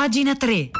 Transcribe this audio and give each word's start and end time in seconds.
Pagina 0.00 0.34
3. 0.34 0.70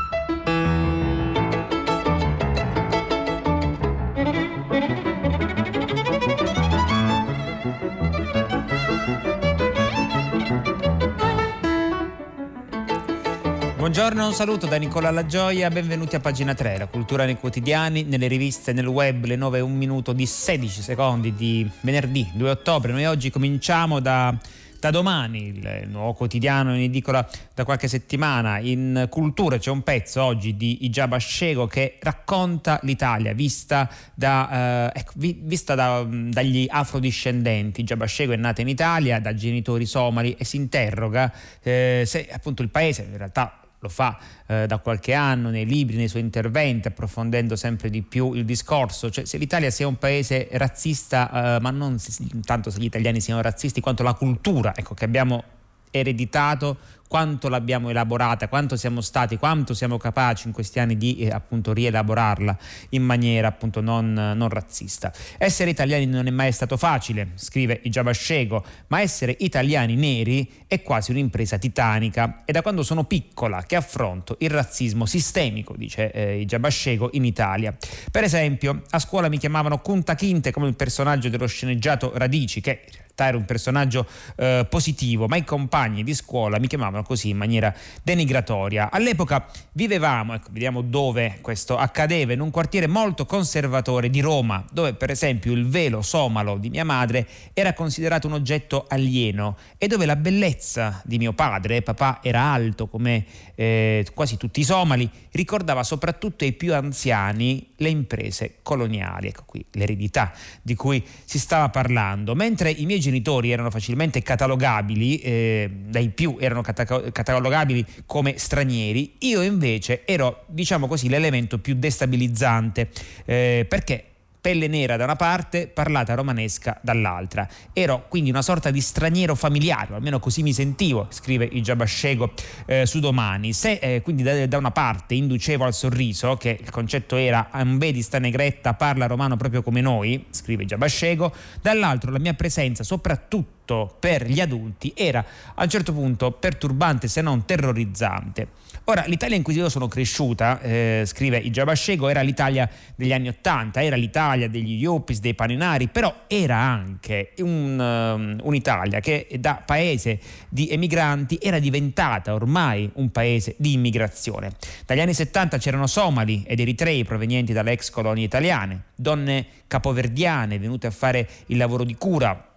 Buongiorno, 13.77 14.27
un 14.27 14.32
saluto 14.32 14.66
da 14.66 14.77
Nicola 14.77 15.11
Lagioia, 15.11 15.68
benvenuti 15.68 16.16
a 16.16 16.21
pagina 16.21 16.55
3, 16.55 16.79
la 16.79 16.87
cultura 16.87 17.27
nei 17.27 17.37
quotidiani, 17.37 18.05
nelle 18.05 18.27
riviste, 18.27 18.73
nel 18.73 18.87
web, 18.87 19.27
le 19.27 19.37
9 19.37 19.59
e 19.59 19.61
1 19.61 19.75
minuto 19.75 20.14
di 20.14 20.25
16 20.25 20.80
secondi 20.80 21.34
di 21.34 21.68
venerdì 21.82 22.27
2 22.32 22.48
ottobre. 22.48 22.93
Noi 22.93 23.05
oggi 23.05 23.29
cominciamo 23.29 24.00
da, 24.00 24.34
da 24.81 24.91
domani, 24.91 25.49
il 25.49 25.89
nuovo 25.89 26.15
quotidiano 26.15 26.75
in 26.75 26.83
edicola 26.83 27.29
da 27.55 27.65
qualche 27.65 27.87
settimana. 27.87 28.59
In 28.59 29.07
cultura 29.11 29.59
c'è 29.59 29.71
un 29.71 29.83
pezzo 29.83 30.23
oggi 30.23 30.57
di 30.57 30.87
Ijaba 30.87 31.18
Shego 31.18 31.67
che 31.67 31.99
racconta 32.00 32.80
l'Italia 32.82 33.34
vista, 33.34 33.88
da, 34.14 34.90
eh, 34.92 35.01
ecco, 35.01 35.12
vi, 35.16 35.38
vista 35.42 35.74
da, 35.74 36.04
dagli 36.09 36.66
afrodiscendenti. 36.68 37.82
Ijaba 37.82 38.06
Shego 38.06 38.32
è 38.32 38.37
nata 38.37 38.62
in 38.62 38.68
Italia 38.68 39.20
da 39.20 39.34
genitori 39.34 39.84
somali 39.84 40.34
e 40.38 40.45
si 40.45 40.56
interroga 40.56 41.30
eh, 41.62 42.04
se 42.06 42.28
appunto 42.30 42.62
il 42.62 42.70
paese 42.70 43.02
in 43.02 43.16
realtà 43.16 43.59
lo 43.80 43.88
fa 43.88 44.18
eh, 44.46 44.66
da 44.66 44.78
qualche 44.78 45.14
anno 45.14 45.50
nei 45.50 45.66
libri, 45.66 45.96
nei 45.96 46.08
suoi 46.08 46.22
interventi, 46.22 46.88
approfondendo 46.88 47.56
sempre 47.56 47.90
di 47.90 48.02
più 48.02 48.34
il 48.34 48.44
discorso, 48.44 49.10
cioè 49.10 49.24
se 49.24 49.38
l'Italia 49.38 49.70
sia 49.70 49.86
un 49.86 49.96
paese 49.96 50.48
razzista, 50.52 51.56
eh, 51.56 51.60
ma 51.60 51.70
non 51.70 51.96
tanto 52.44 52.70
se 52.70 52.78
gli 52.78 52.84
italiani 52.84 53.20
siano 53.20 53.40
razzisti, 53.40 53.80
quanto 53.80 54.02
la 54.02 54.14
cultura 54.14 54.74
ecco, 54.76 54.94
che 54.94 55.04
abbiamo 55.04 55.42
ereditato 55.90 56.76
quanto 57.10 57.48
l'abbiamo 57.48 57.90
elaborata, 57.90 58.46
quanto 58.46 58.76
siamo 58.76 59.00
stati, 59.00 59.36
quanto 59.36 59.74
siamo 59.74 59.98
capaci 59.98 60.46
in 60.46 60.52
questi 60.52 60.78
anni 60.78 60.96
di 60.96 61.16
eh, 61.16 61.30
appunto 61.30 61.72
rielaborarla 61.72 62.56
in 62.90 63.02
maniera 63.02 63.48
appunto 63.48 63.80
non, 63.80 64.12
non, 64.12 64.48
razzista. 64.48 65.12
Essere 65.37 65.70
italiani 65.70 66.06
non 66.06 66.28
è 66.28 66.31
mai 66.31 66.53
stato 66.53 66.77
facile, 66.77 67.31
scrive 67.34 67.81
Ijabashego, 67.83 68.65
ma 68.87 69.00
essere 69.00 69.34
italiani 69.41 69.97
neri 69.97 70.48
è 70.69 70.83
quasi 70.83 71.11
un'impresa 71.11 71.59
titanica. 71.59 72.43
È 72.45 72.53
da 72.53 72.62
quando 72.62 72.84
sono 72.84 73.03
piccola 73.03 73.65
che 73.65 73.75
affronto 73.75 74.37
il 74.39 74.50
razzismo 74.50 75.05
sistemico, 75.05 75.75
dice 75.77 76.12
eh, 76.12 76.39
Ijabashego, 76.43 77.11
in 77.15 77.25
Italia. 77.25 77.77
Per 78.09 78.22
esempio, 78.22 78.83
a 78.91 79.00
scuola 79.00 79.28
mi 79.28 79.39
chiamavano 79.39 79.81
Kunta 79.81 80.15
Kinte 80.15 80.53
come 80.53 80.69
il 80.69 80.77
personaggio 80.77 81.28
dello 81.28 81.47
sceneggiato 81.47 82.12
Radici, 82.15 82.61
che 82.61 82.83
realtà 83.21 83.29
era 83.29 83.37
un 83.37 83.45
personaggio 83.45 84.07
eh, 84.37 84.67
positivo, 84.69 85.27
ma 85.27 85.37
i 85.37 85.45
compagni 85.45 86.03
di 86.03 86.15
scuola 86.15 86.59
mi 86.59 86.67
chiamavano 86.67 87.03
così 87.03 87.29
in 87.29 87.37
maniera 87.37 87.75
denigratoria. 88.03 88.91
All'epoca 88.91 89.47
vivevamo, 89.73 90.35
ecco, 90.35 90.49
vediamo 90.51 90.81
dove 90.81 91.39
questo 91.41 91.77
accadeva, 91.77 92.33
in 92.33 92.41
un 92.41 92.51
quartiere 92.51 92.87
molto 92.87 93.27
conservatore 93.27 94.09
di 94.09 94.21
Roma, 94.21 94.65
dove 94.73 94.95
per 94.95 95.11
esempio 95.11 95.53
il 95.53 95.69
velo 95.69 96.03
somalo 96.03 96.57
di 96.57 96.71
mia 96.71 96.85
madre 96.85 97.27
era 97.53 97.75
considerato 97.75 98.27
un 98.27 98.33
oggetto 98.35 98.87
alieno 98.89 99.57
e 99.77 99.87
dove 99.87 100.07
la 100.07 100.17
bellezza 100.17 101.01
di 101.05 101.19
mio 101.19 101.33
padre, 101.33 101.83
papà 101.83 102.21
era 102.23 102.41
alto 102.41 102.87
come 102.89 103.25
eh, 103.61 104.06
quasi 104.14 104.39
tutti 104.39 104.61
i 104.61 104.64
somali, 104.64 105.08
ricordava 105.33 105.83
soprattutto 105.83 106.44
ai 106.44 106.53
più 106.53 106.72
anziani 106.72 107.72
le 107.77 107.91
imprese 107.91 108.55
coloniali, 108.62 109.28
ecco 109.28 109.42
qui 109.44 109.62
l'eredità 109.72 110.33
di 110.62 110.75
cui 110.75 111.05
si 111.27 111.39
stava 111.39 111.69
parlando, 111.69 112.34
mentre 112.34 112.70
i 112.70 112.86
miei 112.86 113.00
genitori 113.00 113.50
erano 113.50 113.69
facilmente 113.70 114.22
catalogabili, 114.22 115.19
eh, 115.19 115.70
dai 115.88 116.08
più 116.08 116.38
erano 116.41 116.62
catalogabili 116.62 117.84
come 118.06 118.38
stranieri, 118.38 119.16
io 119.19 119.42
invece 119.42 120.06
ero, 120.06 120.44
diciamo 120.47 120.86
così, 120.86 121.11
l'elemento 121.11 121.58
più 121.58 121.75
destabilizzante, 121.75 122.88
eh, 123.27 123.66
perché 123.69 124.09
pelle 124.41 124.69
nera 124.69 124.97
da 124.97 125.05
una 125.05 125.17
parte, 125.17 125.69
parlata 125.69 126.15
romanesca 126.15 126.79
dall'altra. 126.83 127.49
Ero 127.73 128.06
quindi 128.09 128.31
una 128.31 128.43
sorta 128.43 128.71
di 128.71 128.81
straniero 128.81 129.34
familiare, 129.34 129.93
o 129.93 129.97
almeno 129.97 130.19
così 130.19 130.43
mi 130.43 130.53
sentivo, 130.53 131.06
scrive 131.11 131.49
il 131.51 131.62
Giabascego 131.62 132.33
eh, 132.67 132.87
su 132.87 133.00
Domani. 133.00 133.53
Se 133.53 133.73
eh, 133.73 134.03
quindi 134.03 134.23
da, 134.23 134.47
da, 134.47 134.59
una 134.59 134.71
parte 134.71 135.15
inducevo 135.15 135.65
al 135.65 135.75
sorriso, 135.75 136.37
che 136.37 136.59
il 136.61 136.71
concetto 136.71 137.17
era 137.17 137.49
ambedi 137.50 138.03
sta 138.03 138.19
negretta, 138.19 138.75
parla 138.75 139.06
romano 139.06 139.37
proprio 139.37 139.62
come 139.62 139.81
noi, 139.81 140.27
scrive 140.31 140.65
Giabascego, 140.65 141.33
dall'altro 141.61 142.11
la 142.11 142.19
mia 142.19 142.34
presenza 142.34 142.83
soprattutto 142.83 143.97
per 144.00 144.27
gli 144.27 144.41
adulti 144.41 144.93
era 144.97 145.25
a 145.55 145.62
un 145.62 145.69
certo 145.69 145.93
punto 145.93 146.33
perturbante 146.33 147.09
se 147.09 147.21
non 147.21 147.45
terrorizzante. 147.45 148.49
Ora, 148.91 149.05
l'Italia 149.06 149.37
in 149.37 149.45
cui 149.45 149.55
io 149.55 149.69
sono 149.69 149.87
cresciuta, 149.87 150.61
eh, 150.61 151.05
scrive 151.06 151.39
Ijabashego, 151.39 152.09
era 152.09 152.23
l'Italia 152.23 152.69
degli 152.97 153.12
anni 153.12 153.28
Ottanta, 153.28 153.84
era 153.84 153.95
l'Italia 153.95 154.49
degli 154.49 154.83
Yuppies, 154.83 155.21
dei 155.21 155.33
paninari, 155.33 155.87
però 155.87 156.12
era 156.27 156.56
anche 156.56 157.31
un, 157.37 157.79
um, 157.79 158.41
un'Italia 158.43 158.99
che 158.99 159.29
da 159.39 159.62
paese 159.65 160.19
di 160.49 160.71
emigranti 160.71 161.39
era 161.41 161.61
diventata 161.61 162.34
ormai 162.34 162.91
un 162.95 163.12
paese 163.12 163.55
di 163.59 163.75
immigrazione. 163.75 164.55
Dagli 164.84 164.99
anni 164.99 165.15
70 165.15 165.59
c'erano 165.59 165.87
somali 165.87 166.43
ed 166.45 166.59
eritrei 166.59 167.05
provenienti 167.05 167.53
dalle 167.53 167.71
ex 167.71 167.91
colonie 167.91 168.25
italiane, 168.25 168.87
donne 168.97 169.47
capoverdiane 169.69 170.59
venute 170.59 170.89
a 170.89 170.91
fare 170.91 171.29
il 171.47 171.59
lavoro 171.59 171.84
di 171.84 171.95
cura, 171.95 172.50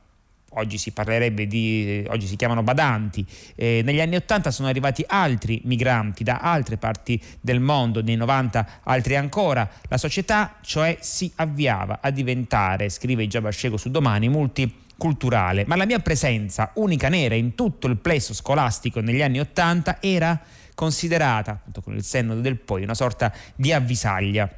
oggi 0.56 0.78
si 0.78 0.92
parlerebbe 0.92 1.48
di, 1.48 2.06
oggi 2.10 2.28
si 2.28 2.36
chiamano 2.36 2.64
badanti, 2.64 3.26
eh, 3.56 3.82
negli 3.84 4.02
anni 4.02 4.16
80 4.16 4.52
sono 4.52 4.68
arrivati 4.68 5.04
altri 5.08 5.62
migranti 5.66 6.24
da 6.24 6.40
altre 6.40 6.78
parti 6.78 7.22
del 7.40 7.60
mondo, 7.60 8.02
nei 8.02 8.16
90 8.16 8.82
altri 8.84 9.16
ancora, 9.16 9.70
la 9.88 9.98
società 9.98 10.56
cioè 10.62 10.98
si 11.00 11.32
avviava 11.36 12.00
a 12.02 12.10
diventare, 12.10 12.90
scrive 12.90 13.28
Giabascego 13.28 13.78
su 13.78 13.90
domani, 13.90 14.30
multiculturale, 14.30 15.66
ma 15.66 15.76
la 15.76 15.86
mia 15.86 16.00
presenza 16.00 16.72
unica 16.76 17.10
nera 17.10 17.36
in 17.36 17.56
tutto 17.56 17.88
il 17.88 17.98
plesso 17.98 18.34
scolastico 18.34 19.00
negli 19.00 19.22
anni 19.22 19.40
80 19.40 19.98
era 20.02 20.40
considerata, 20.76 21.52
appunto 21.52 21.82
con 21.82 21.96
il 21.96 22.04
senno 22.04 22.36
del 22.36 22.58
poi, 22.58 22.84
una 22.84 22.96
sorta 22.96 23.32
di 23.56 23.72
avvisaglia 23.72 24.50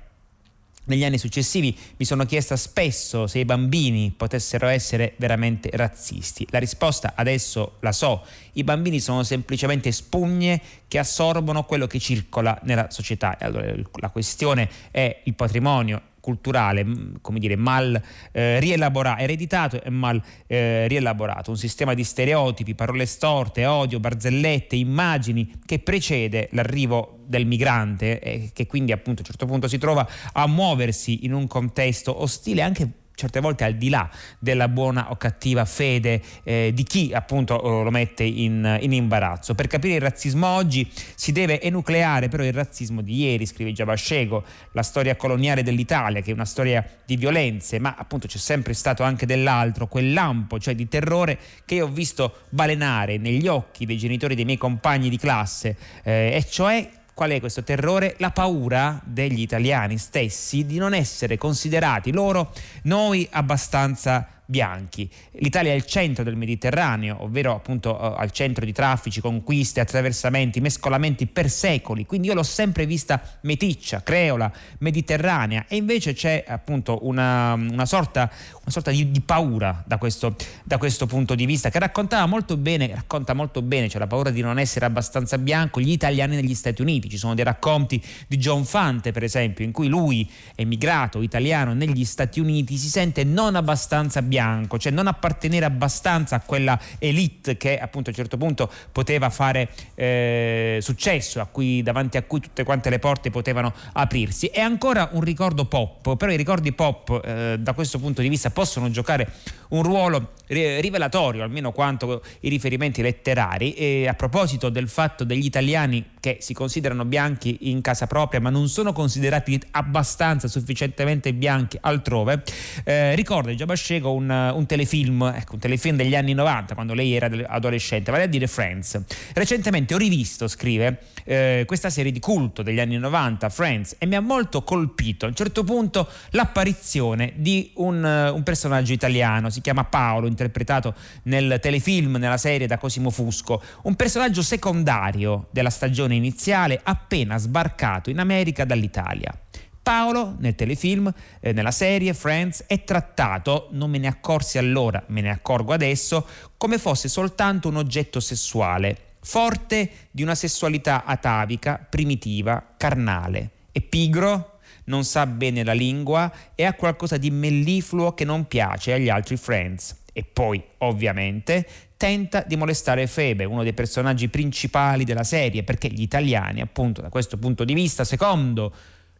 negli 0.85 1.03
anni 1.03 1.17
successivi 1.17 1.77
mi 1.97 2.05
sono 2.05 2.25
chiesta 2.25 2.55
spesso 2.55 3.27
se 3.27 3.39
i 3.39 3.45
bambini 3.45 4.13
potessero 4.15 4.67
essere 4.67 5.13
veramente 5.17 5.69
razzisti. 5.73 6.45
La 6.49 6.59
risposta 6.59 7.13
adesso 7.15 7.77
la 7.79 7.91
so, 7.91 8.23
i 8.53 8.63
bambini 8.63 8.99
sono 8.99 9.23
semplicemente 9.23 9.91
spugne 9.91 10.61
che 10.87 10.99
assorbono 10.99 11.63
quello 11.63 11.87
che 11.87 11.99
circola 11.99 12.59
nella 12.63 12.89
società. 12.89 13.37
Allora, 13.39 13.73
la 13.99 14.09
questione 14.09 14.69
è 14.91 15.21
il 15.23 15.33
patrimonio 15.33 16.01
culturale, 16.25 16.83
come 17.21 17.37
dire, 17.37 17.55
mal 17.55 18.01
eh, 18.31 18.59
rielaborato, 18.59 19.21
ereditato 19.21 19.83
e 19.83 19.91
mal 19.91 20.19
eh, 20.47 20.87
rielaborato, 20.87 21.51
un 21.51 21.57
sistema 21.57 21.93
di 21.93 22.03
stereotipi, 22.03 22.73
parole 22.73 23.05
storte, 23.05 23.67
odio, 23.67 23.99
barzellette, 23.99 24.75
immagini 24.75 25.61
che 25.63 25.77
precede 25.77 26.49
l'arrivo 26.53 27.19
del 27.27 27.45
migrante 27.45 28.19
e 28.19 28.49
che 28.53 28.65
quindi 28.65 28.91
appunto 28.91 29.19
a 29.19 29.23
un 29.23 29.29
certo 29.29 29.45
punto 29.45 29.67
si 29.67 29.77
trova 29.77 30.07
a 30.33 30.47
muoversi 30.47 31.25
in 31.25 31.33
un 31.33 31.45
contesto 31.45 32.23
ostile 32.23 32.63
anche 32.63 33.04
certe 33.15 33.39
volte 33.39 33.63
al 33.63 33.75
di 33.75 33.89
là 33.89 34.09
della 34.39 34.67
buona 34.67 35.09
o 35.11 35.15
cattiva 35.15 35.65
fede 35.65 36.21
eh, 36.43 36.71
di 36.73 36.83
chi 36.83 37.11
appunto 37.13 37.55
oh, 37.55 37.83
lo 37.83 37.91
mette 37.91 38.23
in, 38.23 38.77
in, 38.81 38.93
imbarazzo. 38.93 39.55
Per 39.55 39.67
capire 39.67 39.95
il 39.95 40.01
razzismo 40.01 40.47
oggi 40.47 40.89
si 41.15 41.31
deve 41.31 41.61
enucleare 41.61 42.27
però 42.27 42.43
il 42.43 42.53
razzismo 42.53 43.01
di 43.01 43.23
ieri, 43.23 43.45
scrive 43.45 43.71
Giavascego, 43.71 44.43
la 44.73 44.83
storia 44.83 45.15
coloniale 45.15 45.63
dell'Italia 45.63 46.21
che 46.21 46.31
è 46.31 46.33
una 46.33 46.45
storia 46.45 46.87
di 47.05 47.15
violenze, 47.15 47.79
ma 47.79 47.95
appunto 47.97 48.27
c'è 48.27 48.37
sempre 48.37 48.73
stato 48.73 49.03
anche 49.03 49.25
dell'altro, 49.25 49.87
quel 49.87 50.13
lampo, 50.13 50.59
cioè 50.59 50.75
di 50.75 50.87
terrore 50.87 51.39
che 51.65 51.81
ho 51.81 51.87
visto 51.87 52.41
balenare 52.49 53.17
negli 53.17 53.47
occhi 53.47 53.85
dei 53.85 53.97
genitori 53.97 54.35
dei 54.35 54.45
miei 54.45 54.57
compagni 54.57 55.09
di 55.09 55.17
classe, 55.17 55.77
eh, 56.03 56.31
e 56.35 56.45
cioè 56.49 57.03
Qual 57.15 57.29
è 57.29 57.39
questo 57.39 57.63
terrore? 57.63 58.15
La 58.17 58.31
paura 58.31 58.99
degli 59.01 59.39
italiani 59.39 59.97
stessi 59.97 60.65
di 60.65 60.77
non 60.77 60.93
essere 60.93 61.37
considerati 61.37 62.11
loro 62.11 62.51
noi 62.83 63.25
abbastanza 63.31 64.27
bianchi. 64.45 65.09
L'Italia 65.39 65.71
è 65.71 65.75
il 65.75 65.85
centro 65.85 66.23
del 66.23 66.35
Mediterraneo, 66.35 67.23
ovvero 67.23 67.53
appunto 67.53 67.99
eh, 67.99 68.21
al 68.21 68.31
centro 68.31 68.63
di 68.63 68.71
traffici, 68.71 69.19
conquiste, 69.21 69.79
attraversamenti, 69.79 70.61
mescolamenti 70.61 71.25
per 71.25 71.49
secoli, 71.49 72.05
quindi 72.05 72.27
io 72.27 72.33
l'ho 72.33 72.43
sempre 72.43 72.85
vista 72.85 73.21
meticcia, 73.41 74.03
creola, 74.03 74.51
mediterranea. 74.79 75.65
E 75.67 75.75
invece 75.75 76.13
c'è 76.13 76.43
appunto 76.47 76.99
una, 77.03 77.53
una 77.53 77.85
sorta, 77.85 78.29
una 78.31 78.71
sorta 78.71 78.91
di, 78.91 79.11
di, 79.11 79.21
paura 79.21 79.83
da 79.85 79.97
questo, 79.97 80.35
da 80.63 80.77
questo 80.77 81.05
punto 81.05 81.35
di 81.35 81.45
vista 81.45 81.69
che 81.69 81.79
raccontava 81.79 82.25
molto 82.25 82.57
bene, 82.57 82.91
racconta 82.93 83.33
molto 83.33 83.61
bene, 83.61 83.89
cioè 83.89 83.99
la 83.99 84.07
paura 84.07 84.29
di 84.29 84.41
non 84.41 84.59
essere 84.59 84.85
abbastanza 84.85 85.37
bianco, 85.37 85.79
gli 85.79 85.91
italiani 85.91 86.35
negli 86.35 86.53
Stati 86.53 86.81
Uniti, 86.81 87.09
ci 87.09 87.17
sono 87.17 87.33
dei 87.33 87.43
racconti 87.43 88.01
di 88.27 88.37
John 88.37 88.63
Fante 88.65 89.11
per 89.11 89.23
esempio 89.23 89.65
in 89.65 89.71
cui 89.71 89.87
lui, 89.87 90.29
emigrato 90.55 91.21
italiano 91.21 91.73
negli 91.73 92.05
Stati 92.05 92.39
Uniti, 92.39 92.77
si 92.77 92.89
sente 92.89 93.23
non 93.23 93.55
abbastanza 93.55 94.21
bianco 94.21 94.34
bianco, 94.35 94.77
cioè 94.77 94.91
non 94.91 95.07
appartenere 95.07 95.63
abbastanza 95.63 96.35
a 96.35 96.41
quella 96.41 96.77
elite 96.99 97.55
che 97.55 97.79
appunto 97.79 98.09
a 98.09 98.11
un 98.11 98.17
certo 98.17 98.35
punto 98.35 98.69
poteva 98.91 99.29
fare 99.29 99.69
eh, 99.95 100.79
successo, 100.81 101.39
a 101.39 101.45
cui, 101.45 101.81
davanti 101.81 102.17
a 102.17 102.23
cui 102.23 102.41
tutte 102.41 102.65
quante 102.65 102.89
le 102.89 102.99
porte 102.99 103.29
potevano 103.29 103.73
aprirsi. 103.93 104.47
È 104.47 104.59
ancora 104.59 105.09
un 105.13 105.21
ricordo 105.21 105.65
pop, 105.65 106.17
però 106.17 106.31
i 106.31 106.35
ricordi 106.35 106.73
pop 106.73 107.21
eh, 107.23 107.57
da 107.59 107.73
questo 107.73 107.97
punto 107.97 108.21
di 108.21 108.27
vista 108.27 108.49
possono 108.49 108.89
giocare 108.89 109.31
un 109.69 109.83
ruolo 109.83 110.33
rivelatorio, 110.47 111.43
almeno 111.43 111.71
quanto 111.71 112.21
i 112.41 112.49
riferimenti 112.49 113.01
letterari. 113.01 113.73
E 113.73 114.07
a 114.07 114.13
proposito 114.13 114.69
del 114.69 114.89
fatto 114.89 115.23
degli 115.23 115.45
italiani 115.45 116.03
che 116.25 116.37
si 116.39 116.55
considerano 116.55 117.05
bianchi 117.05 117.69
in 117.69 117.81
casa 117.81 118.07
propria, 118.07 118.39
ma 118.39 118.49
non 118.49 118.67
sono 118.67 118.93
considerati 118.93 119.61
abbastanza 119.69 120.47
sufficientemente 120.47 121.35
bianchi 121.35 121.77
altrove, 121.79 122.41
eh, 122.83 123.13
ricorda 123.13 123.51
di 123.51 123.55
Giabascego 123.55 124.11
un, 124.11 124.27
un, 124.27 124.65
telefilm, 124.65 125.21
ecco, 125.35 125.53
un 125.53 125.59
telefilm 125.59 125.97
degli 125.97 126.15
anni 126.15 126.33
90, 126.33 126.73
quando 126.73 126.95
lei 126.95 127.13
era 127.13 127.29
adolescente, 127.45 128.09
vale 128.09 128.23
a 128.23 128.25
dire 128.25 128.47
Friends. 128.47 128.99
Recentemente 129.35 129.93
ho 129.93 129.99
rivisto, 129.99 130.47
scrive, 130.47 131.01
eh, 131.25 131.63
questa 131.67 131.91
serie 131.91 132.11
di 132.11 132.19
culto 132.19 132.63
degli 132.63 132.79
anni 132.79 132.97
90, 132.97 133.47
Friends, 133.49 133.95
e 133.99 134.07
mi 134.07 134.15
ha 134.15 134.19
molto 134.19 134.63
colpito 134.63 135.25
a 135.25 135.27
un 135.27 135.35
certo 135.35 135.63
punto 135.63 136.09
l'apparizione 136.31 137.33
di 137.35 137.69
un, 137.75 138.03
un 138.03 138.41
personaggio 138.41 138.93
italiano, 138.93 139.51
si 139.51 139.61
chiama 139.61 139.83
Paolo, 139.83 140.25
interpretato 140.25 140.95
nel 141.23 141.59
telefilm, 141.61 142.15
nella 142.15 142.37
serie 142.37 142.65
da 142.65 142.79
Cosimo 142.79 143.11
Fusco, 143.11 143.61
un 143.83 143.93
personaggio 143.93 144.41
secondario 144.41 145.49
della 145.51 145.69
stagione 145.69 146.13
iniziale 146.15 146.79
appena 146.83 147.37
sbarcato 147.37 148.09
in 148.09 148.19
America 148.19 148.65
dall'Italia. 148.65 149.37
Paolo 149.85 150.35
nel 150.39 150.55
telefilm, 150.55 151.13
eh, 151.39 151.53
nella 151.53 151.69
serie 151.69 152.15
Friends, 152.15 152.63
è 152.65 152.83
trattato, 152.83 153.67
non 153.71 153.91
me 153.91 153.99
ne 153.99 154.07
accorsi 154.07 154.57
allora, 154.57 155.03
me 155.09 155.21
ne 155.21 155.29
accorgo 155.29 155.73
adesso, 155.73 156.25
come 156.57 156.79
fosse 156.79 157.07
soltanto 157.07 157.67
un 157.67 157.75
oggetto 157.75 158.19
sessuale, 158.19 158.97
forte 159.21 159.89
di 160.09 160.23
una 160.23 160.33
sessualità 160.33 161.03
atavica, 161.05 161.85
primitiva, 161.87 162.73
carnale. 162.77 163.51
È 163.71 163.79
pigro, 163.79 164.59
non 164.85 165.03
sa 165.03 165.27
bene 165.27 165.63
la 165.63 165.73
lingua 165.73 166.31
e 166.55 166.63
ha 166.63 166.73
qualcosa 166.73 167.17
di 167.17 167.29
mellifluo 167.29 168.13
che 168.13 168.25
non 168.25 168.47
piace 168.47 168.93
agli 168.93 169.09
altri 169.09 169.37
Friends. 169.37 170.03
E 170.13 170.23
poi, 170.23 170.63
ovviamente, 170.79 171.67
tenta 171.97 172.43
di 172.45 172.55
molestare 172.55 173.07
Febe, 173.07 173.45
uno 173.45 173.63
dei 173.63 173.73
personaggi 173.73 174.27
principali 174.27 175.03
della 175.03 175.23
serie, 175.23 175.63
perché 175.63 175.87
gli 175.87 176.01
italiani, 176.01 176.61
appunto, 176.61 177.01
da 177.01 177.09
questo 177.09 177.37
punto 177.37 177.63
di 177.63 177.73
vista, 177.73 178.03
secondo 178.03 178.73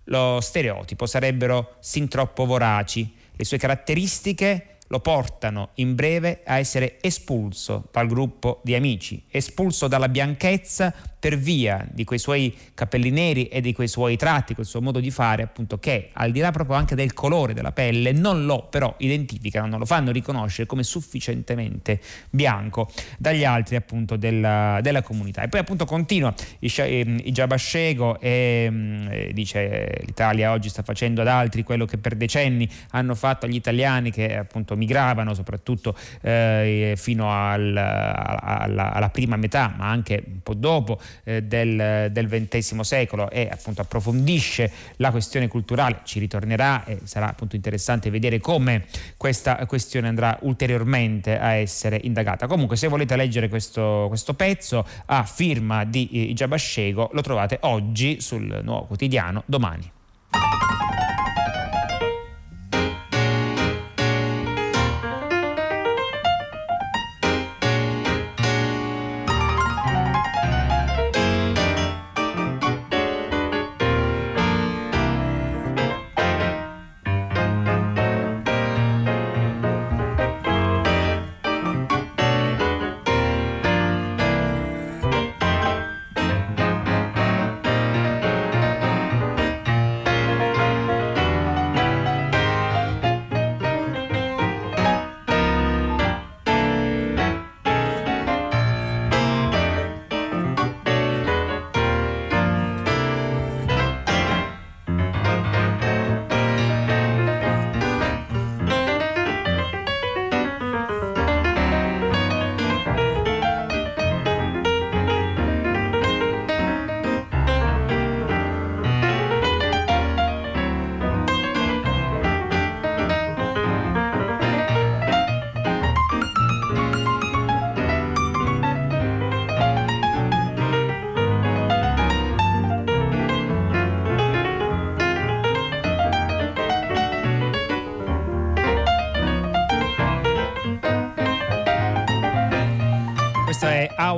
lo 0.05 0.39
stereotipo, 0.41 1.05
sarebbero 1.05 1.75
sin 1.79 2.07
troppo 2.07 2.45
voraci. 2.45 3.13
Le 3.35 3.43
sue 3.43 3.57
caratteristiche 3.57 4.74
lo 4.87 4.99
portano 4.99 5.69
in 5.75 5.95
breve 5.95 6.41
a 6.45 6.57
essere 6.57 6.97
espulso 7.01 7.89
dal 7.91 8.07
gruppo 8.07 8.61
di 8.63 8.75
amici, 8.75 9.23
espulso 9.29 9.87
dalla 9.87 10.09
bianchezza 10.09 10.93
per 11.25 11.39
via 11.39 11.83
di 11.91 12.03
quei 12.03 12.19
suoi 12.19 12.55
capelli 12.75 13.09
neri 13.09 13.47
e 13.47 13.59
di 13.59 13.73
quei 13.73 13.87
suoi 13.87 14.15
tratti, 14.15 14.53
quel 14.53 14.67
suo 14.67 14.79
modo 14.79 14.99
di 14.99 15.09
fare, 15.09 15.41
appunto, 15.41 15.79
che 15.79 16.11
al 16.13 16.29
di 16.29 16.39
là 16.39 16.51
proprio 16.51 16.75
anche 16.75 16.93
del 16.93 17.13
colore 17.13 17.55
della 17.55 17.71
pelle, 17.71 18.11
non 18.11 18.45
lo 18.45 18.67
però 18.69 18.93
identificano, 18.99 19.65
non 19.65 19.79
lo 19.79 19.85
fanno 19.85 20.11
riconoscere 20.11 20.67
come 20.67 20.83
sufficientemente 20.83 21.99
bianco 22.29 22.91
dagli 23.17 23.43
altri 23.43 23.75
appunto 23.75 24.17
della, 24.17 24.77
della 24.83 25.01
comunità. 25.01 25.41
E 25.41 25.47
poi 25.47 25.61
appunto 25.61 25.85
continua 25.85 26.31
Ijabashego 26.59 28.19
ehm, 28.19 29.07
e, 29.09 29.29
e 29.29 29.33
dice 29.33 30.01
l'Italia 30.05 30.51
oggi 30.51 30.69
sta 30.69 30.83
facendo 30.83 31.21
ad 31.21 31.27
altri 31.27 31.63
quello 31.63 31.85
che 31.85 31.97
per 31.97 32.13
decenni 32.13 32.69
hanno 32.91 33.15
fatto 33.15 33.47
agli 33.47 33.55
italiani 33.55 34.11
che 34.11 34.37
appunto 34.37 34.74
migravano 34.75 35.33
soprattutto 35.33 35.95
eh, 36.21 36.93
fino 36.97 37.31
al, 37.31 37.75
alla, 37.75 38.93
alla 38.93 39.09
prima 39.09 39.35
metà, 39.35 39.73
ma 39.75 39.89
anche 39.89 40.23
un 40.25 40.41
po' 40.41 40.53
dopo 40.53 40.99
eh, 41.23 41.43
del, 41.43 42.09
del 42.11 42.27
XX 42.27 42.79
secolo 42.81 43.29
e 43.29 43.49
appunto 43.51 43.81
approfondisce 43.81 44.71
la 44.97 45.11
questione 45.11 45.47
culturale, 45.47 46.01
ci 46.03 46.19
ritornerà 46.19 46.83
e 46.85 46.99
sarà 47.03 47.29
appunto 47.29 47.55
interessante 47.55 48.09
vedere 48.09 48.39
come 48.39 48.85
questa 49.17 49.65
questione 49.65 50.07
andrà 50.07 50.37
ulteriormente 50.41 51.39
a 51.39 51.53
essere 51.53 51.99
indagata. 52.03 52.47
Comunque 52.47 52.75
se 52.75 52.87
volete 52.87 53.15
leggere 53.15 53.49
questo, 53.49 54.05
questo 54.07 54.33
pezzo 54.33 54.85
a 55.05 55.23
firma 55.23 55.83
di 55.83 56.31
Giabascego 56.33 57.09
lo 57.13 57.21
trovate 57.21 57.57
oggi 57.61 58.21
sul 58.21 58.61
nuovo 58.63 58.85
quotidiano 58.85 59.43
domani. 59.45 59.91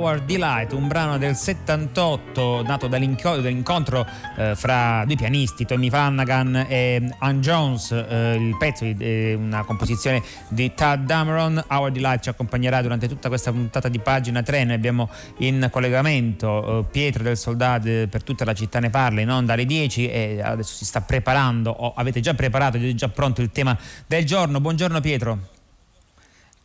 Our 0.00 0.20
Delight, 0.22 0.72
un 0.72 0.88
brano 0.88 1.18
del 1.18 1.34
78 1.34 2.62
nato 2.62 2.86
dall'incontro 2.86 4.06
eh, 4.36 4.54
fra 4.54 5.04
due 5.04 5.16
pianisti, 5.16 5.64
Tommy 5.64 5.90
Flanagan 5.90 6.66
e 6.68 7.10
Ann 7.18 7.40
Jones. 7.40 7.90
Eh, 7.92 8.36
il 8.38 8.56
pezzo 8.56 8.84
è 8.84 8.94
eh, 8.98 9.34
una 9.34 9.64
composizione 9.64 10.22
di 10.48 10.72
Tad 10.74 11.04
Dameron. 11.04 11.64
Our 11.68 11.90
Delight 11.90 12.22
ci 12.22 12.28
accompagnerà 12.28 12.80
durante 12.82 13.08
tutta 13.08 13.28
questa 13.28 13.50
puntata 13.50 13.88
di 13.88 13.98
pagina 13.98 14.42
3. 14.42 14.64
Noi 14.64 14.74
abbiamo 14.74 15.08
in 15.38 15.68
collegamento 15.70 16.80
eh, 16.80 16.84
Pietro 16.90 17.22
del 17.22 17.36
Soldato 17.36 18.06
per 18.08 18.22
tutta 18.22 18.44
la 18.44 18.54
città 18.54 18.80
ne 18.80 18.90
parla 18.90 19.20
in 19.20 19.30
onda 19.30 19.52
alle 19.52 19.64
10 19.64 20.08
e 20.08 20.40
adesso 20.42 20.74
si 20.74 20.84
sta 20.84 21.00
preparando 21.00 21.70
o 21.70 21.92
avete 21.94 22.20
già 22.20 22.34
preparato, 22.34 22.76
è 22.76 22.94
già 22.94 23.08
pronto 23.08 23.40
il 23.40 23.50
tema 23.50 23.76
del 24.06 24.24
giorno. 24.24 24.60
Buongiorno 24.60 25.00
Pietro. 25.00 25.57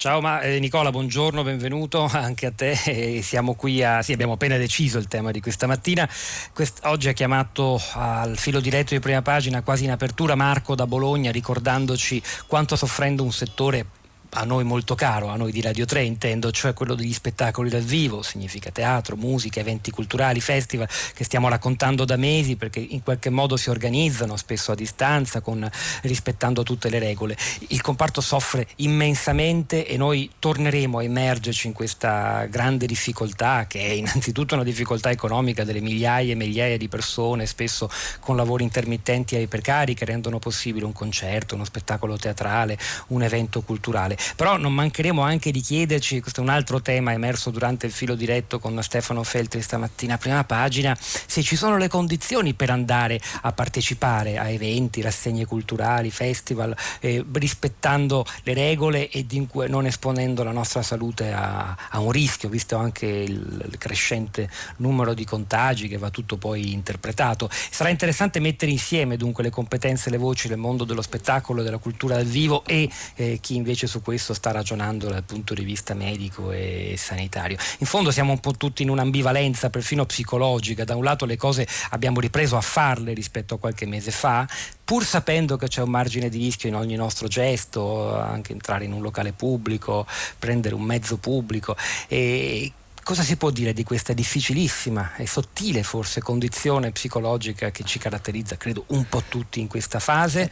Ciao 0.03 0.19
ma, 0.19 0.41
eh, 0.41 0.59
Nicola, 0.59 0.89
buongiorno, 0.89 1.43
benvenuto 1.43 2.09
anche 2.11 2.47
a 2.47 2.51
te. 2.51 2.71
Eh, 2.83 3.21
siamo 3.21 3.53
qui 3.53 3.81
a. 3.81 4.01
Sì, 4.01 4.11
abbiamo 4.11 4.33
appena 4.33 4.57
deciso 4.57 4.97
il 4.97 5.07
tema 5.07 5.31
di 5.31 5.39
questa 5.39 5.65
mattina. 5.65 6.05
Quest, 6.53 6.81
oggi 6.83 7.07
ha 7.07 7.13
chiamato 7.13 7.81
al 7.93 8.37
filo 8.37 8.59
diretto 8.59 8.93
di 8.93 8.99
prima 8.99 9.21
pagina, 9.21 9.61
quasi 9.61 9.85
in 9.85 9.91
apertura, 9.91 10.35
Marco 10.35 10.75
da 10.75 10.85
Bologna, 10.85 11.31
ricordandoci 11.31 12.21
quanto 12.47 12.75
soffrendo 12.75 13.23
un 13.23 13.31
settore 13.31 13.85
a 14.33 14.43
noi 14.45 14.63
molto 14.63 14.95
caro, 14.95 15.27
a 15.27 15.35
noi 15.35 15.51
di 15.51 15.61
Radio 15.61 15.85
3 15.85 16.03
intendo, 16.03 16.51
cioè 16.51 16.73
quello 16.73 16.95
degli 16.95 17.13
spettacoli 17.13 17.69
dal 17.69 17.81
vivo, 17.81 18.21
significa 18.21 18.71
teatro, 18.71 19.15
musica, 19.15 19.59
eventi 19.59 19.91
culturali, 19.91 20.41
festival 20.41 20.87
che 21.13 21.23
stiamo 21.23 21.49
raccontando 21.49 22.05
da 22.05 22.15
mesi 22.15 22.55
perché 22.55 22.79
in 22.79 23.03
qualche 23.03 23.29
modo 23.29 23.57
si 23.57 23.69
organizzano 23.69 24.35
spesso 24.35 24.71
a 24.71 24.75
distanza 24.75 25.41
con, 25.41 25.69
rispettando 26.01 26.63
tutte 26.63 26.89
le 26.89 26.99
regole. 26.99 27.37
Il 27.67 27.81
comparto 27.81 28.21
soffre 28.21 28.67
immensamente 28.77 29.85
e 29.85 29.97
noi 29.97 30.29
torneremo 30.39 30.97
a 30.97 31.03
immergerci 31.03 31.67
in 31.67 31.73
questa 31.73 32.45
grande 32.45 32.85
difficoltà 32.85 33.65
che 33.67 33.79
è 33.79 33.91
innanzitutto 33.91 34.55
una 34.55 34.63
difficoltà 34.63 35.11
economica 35.11 35.63
delle 35.63 35.81
migliaia 35.81 36.31
e 36.31 36.35
migliaia 36.35 36.77
di 36.77 36.87
persone, 36.87 37.45
spesso 37.45 37.89
con 38.19 38.35
lavori 38.35 38.63
intermittenti 38.63 39.35
e 39.35 39.47
precari 39.47 39.93
che 39.93 40.05
rendono 40.05 40.39
possibile 40.39 40.85
un 40.85 40.93
concerto, 40.93 41.55
uno 41.55 41.65
spettacolo 41.65 42.17
teatrale, 42.17 42.77
un 43.07 43.21
evento 43.21 43.61
culturale 43.61 44.17
Però 44.35 44.57
non 44.57 44.73
mancheremo 44.73 45.21
anche 45.21 45.51
di 45.51 45.61
chiederci, 45.61 46.21
questo 46.21 46.39
è 46.39 46.43
un 46.43 46.49
altro 46.49 46.81
tema 46.81 47.11
emerso 47.11 47.49
durante 47.49 47.85
il 47.85 47.91
filo 47.91 48.15
diretto 48.15 48.59
con 48.59 48.81
Stefano 48.81 49.23
Feltri 49.23 49.61
stamattina, 49.61 50.17
prima 50.17 50.43
pagina, 50.43 50.97
se 50.99 51.43
ci 51.43 51.55
sono 51.55 51.77
le 51.77 51.87
condizioni 51.87 52.53
per 52.53 52.69
andare 52.69 53.19
a 53.41 53.51
partecipare 53.51 54.37
a 54.37 54.49
eventi, 54.49 55.01
rassegne 55.01 55.45
culturali, 55.45 56.09
festival, 56.09 56.75
eh, 56.99 57.23
rispettando 57.31 58.25
le 58.43 58.53
regole 58.53 59.09
e 59.09 59.25
non 59.67 59.85
esponendo 59.85 60.43
la 60.43 60.51
nostra 60.51 60.81
salute 60.81 61.31
a, 61.31 61.75
a 61.89 61.99
un 61.99 62.11
rischio, 62.11 62.49
visto 62.49 62.77
anche 62.77 63.05
il, 63.05 63.65
il 63.69 63.77
crescente 63.77 64.49
numero 64.77 65.13
di 65.13 65.25
contagi 65.25 65.87
che 65.87 65.97
va 65.97 66.09
tutto 66.09 66.37
poi 66.37 66.71
interpretato. 66.71 67.49
Sarà 67.51 67.89
interessante 67.89 68.39
mettere 68.39 68.71
insieme 68.71 69.17
dunque 69.17 69.43
le 69.43 69.49
competenze 69.49 70.09
le 70.09 70.17
voci 70.17 70.47
del 70.47 70.57
mondo 70.57 70.83
dello 70.83 71.01
spettacolo 71.01 71.63
della 71.63 71.77
cultura 71.77 72.15
dal 72.15 72.25
vivo 72.25 72.63
e 72.65 72.89
eh, 73.15 73.39
chi 73.41 73.55
invece 73.55 73.87
su 73.87 74.01
questo 74.01 74.12
sta 74.17 74.51
ragionando 74.51 75.09
dal 75.09 75.23
punto 75.23 75.53
di 75.53 75.63
vista 75.63 75.93
medico 75.93 76.51
e 76.51 76.95
sanitario. 76.97 77.57
In 77.79 77.85
fondo 77.85 78.11
siamo 78.11 78.31
un 78.31 78.39
po' 78.39 78.53
tutti 78.53 78.83
in 78.83 78.89
un'ambivalenza 78.89 79.69
perfino 79.69 80.05
psicologica, 80.05 80.83
da 80.83 80.95
un 80.95 81.03
lato 81.03 81.25
le 81.25 81.37
cose 81.37 81.67
abbiamo 81.89 82.19
ripreso 82.19 82.55
a 82.55 82.61
farle 82.61 83.13
rispetto 83.13 83.55
a 83.55 83.59
qualche 83.59 83.85
mese 83.85 84.11
fa, 84.11 84.47
pur 84.83 85.03
sapendo 85.03 85.57
che 85.57 85.67
c'è 85.67 85.81
un 85.81 85.89
margine 85.89 86.29
di 86.29 86.37
rischio 86.37 86.69
in 86.69 86.75
ogni 86.75 86.95
nostro 86.95 87.27
gesto, 87.27 88.15
anche 88.15 88.51
entrare 88.51 88.85
in 88.85 88.93
un 88.93 89.01
locale 89.01 89.31
pubblico, 89.33 90.05
prendere 90.37 90.75
un 90.75 90.83
mezzo 90.83 91.17
pubblico. 91.17 91.75
E 92.07 92.71
cosa 93.03 93.23
si 93.23 93.35
può 93.35 93.49
dire 93.49 93.73
di 93.73 93.83
questa 93.83 94.13
difficilissima 94.13 95.15
e 95.15 95.27
sottile 95.27 95.83
forse 95.83 96.21
condizione 96.21 96.91
psicologica 96.91 97.71
che 97.71 97.83
ci 97.83 97.99
caratterizza, 97.99 98.57
credo, 98.57 98.85
un 98.87 99.07
po' 99.07 99.23
tutti 99.27 99.59
in 99.59 99.67
questa 99.67 99.99
fase? 99.99 100.49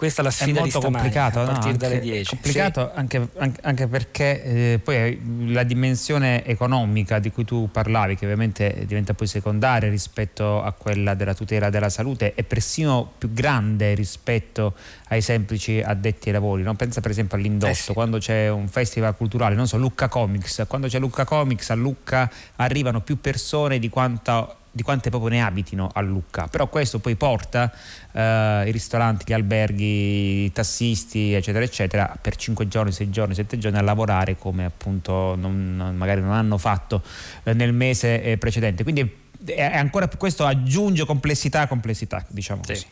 Questa 0.00 0.22
è 0.22 0.24
la 0.24 0.30
sfida 0.30 0.60
è 0.60 0.62
molto 0.62 0.80
complicato, 0.80 1.40
a 1.42 1.44
partire 1.44 1.72
no? 1.72 1.76
dalle 1.76 2.00
10. 2.00 2.22
È 2.22 2.28
complicato 2.30 2.90
sì. 2.90 2.98
anche, 2.98 3.28
anche, 3.60 3.86
perché 3.86 4.42
eh, 4.42 4.80
poi 4.82 5.52
la 5.52 5.62
dimensione 5.62 6.42
economica 6.46 7.18
di 7.18 7.30
cui 7.30 7.44
tu 7.44 7.68
parlavi, 7.70 8.16
che 8.16 8.24
ovviamente 8.24 8.84
diventa 8.86 9.12
poi 9.12 9.26
secondaria 9.26 9.90
rispetto 9.90 10.62
a 10.62 10.72
quella 10.72 11.12
della 11.12 11.34
tutela 11.34 11.68
della 11.68 11.90
salute, 11.90 12.32
è 12.32 12.44
persino 12.44 13.12
più 13.18 13.34
grande 13.34 13.92
rispetto 13.92 14.72
ai 15.08 15.20
semplici 15.20 15.82
addetti 15.84 16.28
ai 16.28 16.32
lavori. 16.32 16.62
No? 16.62 16.74
Pensa 16.76 17.02
per 17.02 17.10
esempio 17.10 17.36
all'indotto, 17.36 17.70
eh 17.70 17.74
sì. 17.74 17.92
quando 17.92 18.16
c'è 18.16 18.48
un 18.48 18.68
festival 18.68 19.14
culturale, 19.14 19.54
non 19.54 19.68
so, 19.68 19.76
Lucca 19.76 20.08
Comics, 20.08 20.64
quando 20.66 20.86
c'è 20.86 20.98
Lucca 20.98 21.26
Comics 21.26 21.68
a 21.68 21.74
Lucca 21.74 22.30
arrivano 22.56 23.02
più 23.02 23.20
persone 23.20 23.78
di 23.78 23.90
quanto 23.90 24.56
di 24.72 24.82
quante 24.82 25.10
proprio 25.10 25.30
ne 25.30 25.42
abitino 25.42 25.90
a 25.92 26.00
Lucca, 26.00 26.46
però 26.46 26.68
questo 26.68 26.98
poi 27.00 27.16
porta 27.16 27.72
eh, 28.12 28.64
i 28.66 28.70
ristoranti, 28.70 29.24
gli 29.26 29.32
alberghi, 29.32 30.44
i 30.44 30.52
tassisti, 30.52 31.32
eccetera, 31.32 31.64
eccetera, 31.64 32.16
per 32.20 32.36
5 32.36 32.68
giorni, 32.68 32.92
6 32.92 33.10
giorni, 33.10 33.34
7 33.34 33.58
giorni 33.58 33.78
a 33.78 33.82
lavorare 33.82 34.36
come 34.36 34.64
appunto 34.64 35.34
non, 35.36 35.94
magari 35.96 36.20
non 36.20 36.32
hanno 36.32 36.58
fatto 36.58 37.02
eh, 37.42 37.52
nel 37.52 37.72
mese 37.72 38.22
eh, 38.22 38.38
precedente. 38.38 38.82
Quindi 38.82 39.18
è 39.44 39.76
ancora 39.76 40.08
questo 40.08 40.44
aggiunge 40.44 41.04
complessità 41.04 41.62
a 41.62 41.66
complessità, 41.66 42.24
diciamo 42.28 42.62
sì. 42.64 42.72
così. 42.72 42.86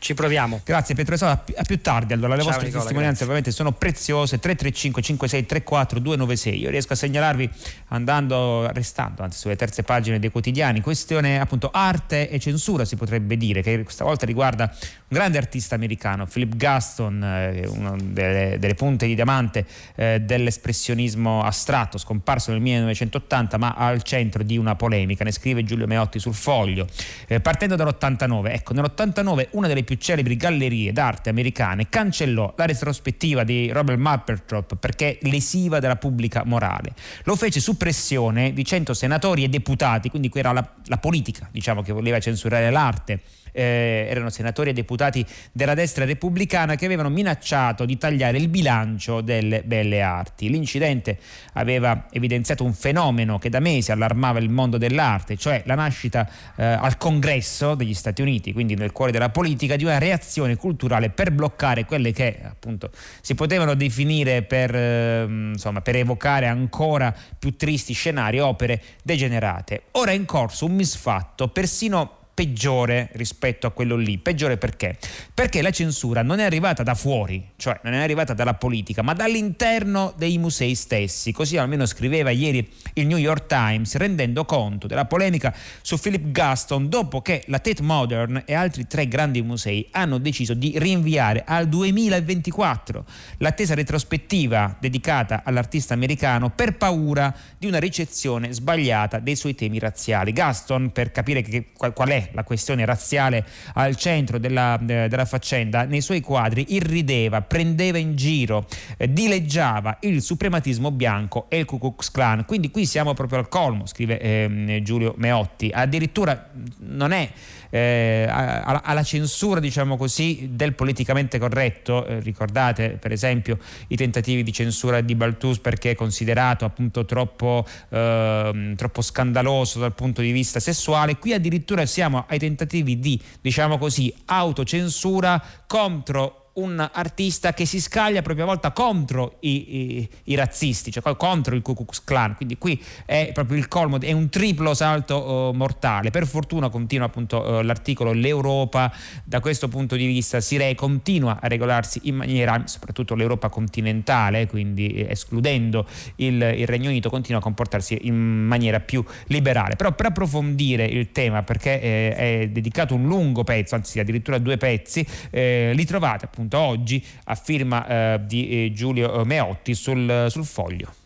Ci 0.00 0.14
proviamo. 0.14 0.62
Grazie 0.64 0.94
Pietro 0.94 1.14
Esau, 1.14 1.28
a 1.28 1.62
più 1.62 1.78
tardi 1.82 2.14
allora, 2.14 2.34
le 2.34 2.40
Ciao, 2.40 2.48
vostre 2.48 2.64
Nicola, 2.64 2.82
testimonianze 2.82 3.22
ovviamente 3.24 3.50
sono 3.50 3.72
preziose, 3.72 4.38
335 4.38 5.02
56 5.02 5.44
34 5.44 6.00
296. 6.00 6.58
Io 6.58 6.70
riesco 6.70 6.94
a 6.94 6.96
segnalarvi 6.96 7.50
andando, 7.88 8.70
restando 8.72 9.22
anzi 9.22 9.38
sulle 9.38 9.56
terze 9.56 9.82
pagine 9.82 10.18
dei 10.18 10.30
quotidiani, 10.30 10.80
questione 10.80 11.38
appunto 11.38 11.68
arte 11.70 12.30
e 12.30 12.40
censura 12.40 12.86
si 12.86 12.96
potrebbe 12.96 13.36
dire, 13.36 13.60
che 13.60 13.82
questa 13.82 14.04
volta 14.04 14.24
riguarda 14.24 14.74
un 15.10 15.16
grande 15.16 15.38
artista 15.38 15.74
americano, 15.74 16.24
Philip 16.24 16.54
Gaston, 16.54 17.22
eh, 17.24 17.66
una 17.66 17.96
delle, 18.00 18.58
delle, 18.60 18.74
punte 18.74 19.06
di 19.06 19.16
diamante 19.16 19.66
eh, 19.96 20.20
dell'espressionismo 20.20 21.42
astratto, 21.42 21.98
scomparso 21.98 22.52
nel 22.52 22.60
1980 22.60 23.58
ma 23.58 23.74
al 23.74 24.02
centro 24.04 24.44
di 24.44 24.56
una 24.56 24.76
polemica, 24.76 25.24
ne 25.24 25.32
scrive 25.32 25.64
Giulio 25.64 25.88
Meotti 25.88 26.20
sul 26.20 26.34
foglio. 26.34 26.86
Eh, 27.26 27.40
partendo 27.40 27.74
dall'89, 27.74 28.52
ecco, 28.52 28.72
nell'89 28.72 29.48
una 29.52 29.66
delle 29.66 29.82
più 29.82 29.96
celebri 29.96 30.36
gallerie 30.36 30.92
d'arte 30.92 31.28
americane 31.28 31.88
cancellò 31.88 32.54
la 32.56 32.66
retrospettiva 32.66 33.42
di 33.42 33.68
Robert 33.72 33.98
Mapplethorpe 33.98 34.76
perché 34.76 35.18
lesiva 35.22 35.80
della 35.80 35.96
pubblica 35.96 36.44
morale. 36.44 36.94
Lo 37.24 37.34
fece 37.34 37.58
su 37.58 37.76
pressione 37.76 38.52
di 38.52 38.64
100 38.64 38.94
senatori 38.94 39.42
e 39.42 39.48
deputati, 39.48 40.08
quindi 40.08 40.28
qui 40.28 40.38
era 40.38 40.52
la, 40.52 40.64
la 40.84 40.98
politica 40.98 41.48
diciamo, 41.50 41.82
che 41.82 41.90
voleva 41.90 42.20
censurare 42.20 42.70
l'arte 42.70 43.20
eh, 43.52 44.06
erano 44.08 44.30
senatori 44.30 44.70
e 44.70 44.72
deputati 44.72 45.24
della 45.52 45.74
destra 45.74 46.04
repubblicana 46.04 46.74
che 46.74 46.84
avevano 46.84 47.08
minacciato 47.08 47.84
di 47.84 47.98
tagliare 47.98 48.38
il 48.38 48.48
bilancio 48.48 49.20
delle 49.20 49.62
belle 49.62 50.02
arti. 50.02 50.48
L'incidente 50.48 51.18
aveva 51.54 52.06
evidenziato 52.10 52.64
un 52.64 52.72
fenomeno 52.72 53.38
che 53.38 53.48
da 53.48 53.60
mesi 53.60 53.92
allarmava 53.92 54.38
il 54.38 54.48
mondo 54.48 54.78
dell'arte, 54.78 55.36
cioè 55.36 55.62
la 55.66 55.74
nascita 55.74 56.28
eh, 56.56 56.64
al 56.64 56.96
congresso 56.96 57.74
degli 57.74 57.94
Stati 57.94 58.22
Uniti, 58.22 58.52
quindi 58.52 58.74
nel 58.74 58.92
cuore 58.92 59.12
della 59.12 59.30
politica, 59.30 59.76
di 59.76 59.84
una 59.84 59.98
reazione 59.98 60.56
culturale 60.56 61.10
per 61.10 61.30
bloccare 61.30 61.84
quelle 61.84 62.12
che 62.12 62.38
appunto 62.42 62.90
si 63.20 63.34
potevano 63.34 63.74
definire 63.74 64.42
per, 64.42 64.74
eh, 64.74 65.22
insomma, 65.24 65.80
per 65.80 65.96
evocare 65.96 66.46
ancora 66.46 67.14
più 67.38 67.56
tristi 67.56 67.92
scenari, 67.92 68.38
opere 68.38 68.82
degenerate. 69.02 69.82
Ora 69.92 70.10
è 70.10 70.14
in 70.14 70.24
corso 70.24 70.66
un 70.66 70.74
misfatto 70.74 71.48
persino 71.48 72.19
peggiore 72.32 73.08
rispetto 73.12 73.66
a 73.66 73.70
quello 73.70 73.96
lì. 73.96 74.18
Peggiore 74.18 74.56
perché? 74.56 74.96
Perché 75.34 75.62
la 75.62 75.70
censura 75.70 76.22
non 76.22 76.38
è 76.38 76.44
arrivata 76.44 76.82
da 76.82 76.94
fuori, 76.94 77.50
cioè 77.56 77.80
non 77.82 77.92
è 77.94 78.02
arrivata 78.02 78.34
dalla 78.34 78.54
politica, 78.54 79.02
ma 79.02 79.14
dall'interno 79.14 80.14
dei 80.16 80.38
musei 80.38 80.74
stessi. 80.74 81.32
Così 81.32 81.56
almeno 81.56 81.86
scriveva 81.86 82.30
ieri 82.30 82.68
il 82.94 83.06
New 83.06 83.16
York 83.16 83.46
Times, 83.46 83.96
rendendo 83.96 84.44
conto 84.44 84.86
della 84.86 85.04
polemica 85.04 85.54
su 85.82 85.98
Philip 85.98 86.30
Gaston 86.30 86.88
dopo 86.88 87.20
che 87.20 87.42
la 87.46 87.58
Tate 87.58 87.82
Modern 87.82 88.42
e 88.46 88.54
altri 88.54 88.86
tre 88.86 89.08
grandi 89.08 89.42
musei 89.42 89.88
hanno 89.92 90.18
deciso 90.18 90.54
di 90.54 90.74
rinviare 90.76 91.44
al 91.46 91.68
2024 91.68 93.04
l'attesa 93.38 93.74
retrospettiva 93.74 94.76
dedicata 94.80 95.42
all'artista 95.44 95.94
americano 95.94 96.50
per 96.50 96.76
paura 96.76 97.34
di 97.58 97.66
una 97.66 97.78
ricezione 97.78 98.52
sbagliata 98.52 99.18
dei 99.18 99.36
suoi 99.36 99.54
temi 99.54 99.78
razziali. 99.78 100.32
Gaston, 100.32 100.92
per 100.92 101.10
capire 101.10 101.42
che, 101.42 101.66
qual, 101.76 101.92
qual 101.92 102.08
la 102.32 102.44
questione 102.44 102.84
razziale 102.84 103.44
al 103.74 103.96
centro 103.96 104.38
della, 104.38 104.78
eh, 104.78 105.08
della 105.08 105.24
faccenda, 105.24 105.84
nei 105.84 106.00
suoi 106.00 106.20
quadri 106.20 106.66
irrideva, 106.74 107.42
prendeva 107.42 107.98
in 107.98 108.16
giro, 108.16 108.66
eh, 108.96 109.12
dileggiava 109.12 109.98
il 110.00 110.22
suprematismo 110.22 110.90
bianco 110.90 111.46
e 111.48 111.58
il 111.58 111.64
Ku 111.64 111.78
Klux 111.78 112.10
Klan. 112.10 112.44
Quindi 112.44 112.70
qui 112.70 112.86
siamo 112.86 113.14
proprio 113.14 113.38
al 113.38 113.48
colmo, 113.48 113.86
scrive 113.86 114.20
eh, 114.20 114.80
Giulio 114.82 115.14
Meotti. 115.16 115.70
Addirittura 115.72 116.50
non 116.78 117.12
è 117.12 117.30
eh, 117.70 118.26
alla, 118.28 119.02
censura, 119.02 119.60
diciamo 119.60 119.96
così, 119.96 120.50
del 120.52 120.74
politicamente 120.74 121.38
corretto. 121.38 122.06
Eh, 122.06 122.20
ricordate, 122.20 122.98
per 123.00 123.12
esempio, 123.12 123.58
i 123.88 123.96
tentativi 123.96 124.42
di 124.42 124.52
censura 124.52 125.00
di 125.00 125.14
Baltus 125.14 125.58
perché 125.58 125.92
è 125.92 125.94
considerato 125.94 126.64
appunto 126.64 127.04
troppo, 127.04 127.64
eh, 127.88 128.74
troppo 128.76 129.02
scandaloso 129.02 129.78
dal 129.78 129.94
punto 129.94 130.20
di 130.20 130.32
vista 130.32 130.60
sessuale. 130.60 131.16
Qui 131.16 131.32
addirittura 131.32 131.86
siamo 131.86 132.24
ai 132.28 132.38
tentativi 132.38 132.98
di, 132.98 133.20
diciamo 133.40 133.78
così, 133.78 134.12
autocensura 134.26 135.42
contro 135.66 136.39
un 136.54 136.88
artista 136.92 137.52
che 137.52 137.64
si 137.64 137.80
scaglia 137.80 138.20
a 138.20 138.22
propria 138.22 138.44
volta 138.44 138.72
contro 138.72 139.36
i, 139.40 139.76
i, 139.76 140.08
i, 140.24 140.34
razzisti, 140.34 140.90
cioè 140.90 141.16
contro 141.16 141.54
il 141.54 141.62
Ku 141.62 141.74
Klux 141.74 142.02
Klan. 142.02 142.34
Quindi 142.34 142.58
qui 142.58 142.82
è 143.06 143.30
proprio 143.32 143.56
il 143.56 143.68
colmo, 143.68 144.00
è 144.00 144.12
un 144.12 144.28
triplo 144.28 144.74
salto 144.74 145.22
uh, 145.22 145.56
mortale. 145.56 146.10
Per 146.10 146.26
fortuna 146.26 146.68
continua 146.68 147.06
appunto 147.06 147.40
uh, 147.40 147.62
l'articolo, 147.62 148.12
l'Europa 148.12 148.92
da 149.24 149.40
questo 149.40 149.68
punto 149.68 149.94
di 149.94 150.06
vista 150.06 150.40
si 150.40 150.56
re, 150.56 150.74
continua 150.74 151.38
a 151.40 151.46
regolarsi 151.46 152.00
in 152.04 152.16
maniera, 152.16 152.62
soprattutto 152.66 153.14
l'Europa 153.14 153.48
continentale, 153.48 154.46
quindi 154.46 154.88
eh, 154.88 155.06
escludendo 155.10 155.86
il, 156.16 156.42
il, 156.56 156.66
Regno 156.66 156.88
Unito, 156.88 157.10
continua 157.10 157.40
a 157.40 157.42
comportarsi 157.42 157.98
in 158.02 158.16
maniera 158.16 158.80
più 158.80 159.04
liberale. 159.26 159.76
Però 159.76 159.92
per 159.92 160.06
approfondire 160.06 160.84
il 160.84 161.12
tema, 161.12 161.42
perché 161.42 161.80
eh, 161.80 162.14
è 162.14 162.48
dedicato 162.48 162.94
un 162.94 163.06
lungo 163.06 163.44
pezzo, 163.44 163.76
anzi 163.76 164.00
addirittura 164.00 164.38
due 164.38 164.56
pezzi, 164.56 165.06
eh, 165.30 165.72
li 165.74 165.84
trovate 165.84 166.24
appunto 166.24 166.39
appunto 166.40 166.58
oggi 166.58 167.04
a 167.24 167.34
firma 167.34 167.86
eh, 167.86 168.20
di 168.24 168.48
eh, 168.64 168.72
Giulio 168.72 169.24
Meotti 169.24 169.74
sul, 169.74 170.26
sul 170.30 170.44
foglio. 170.44 170.99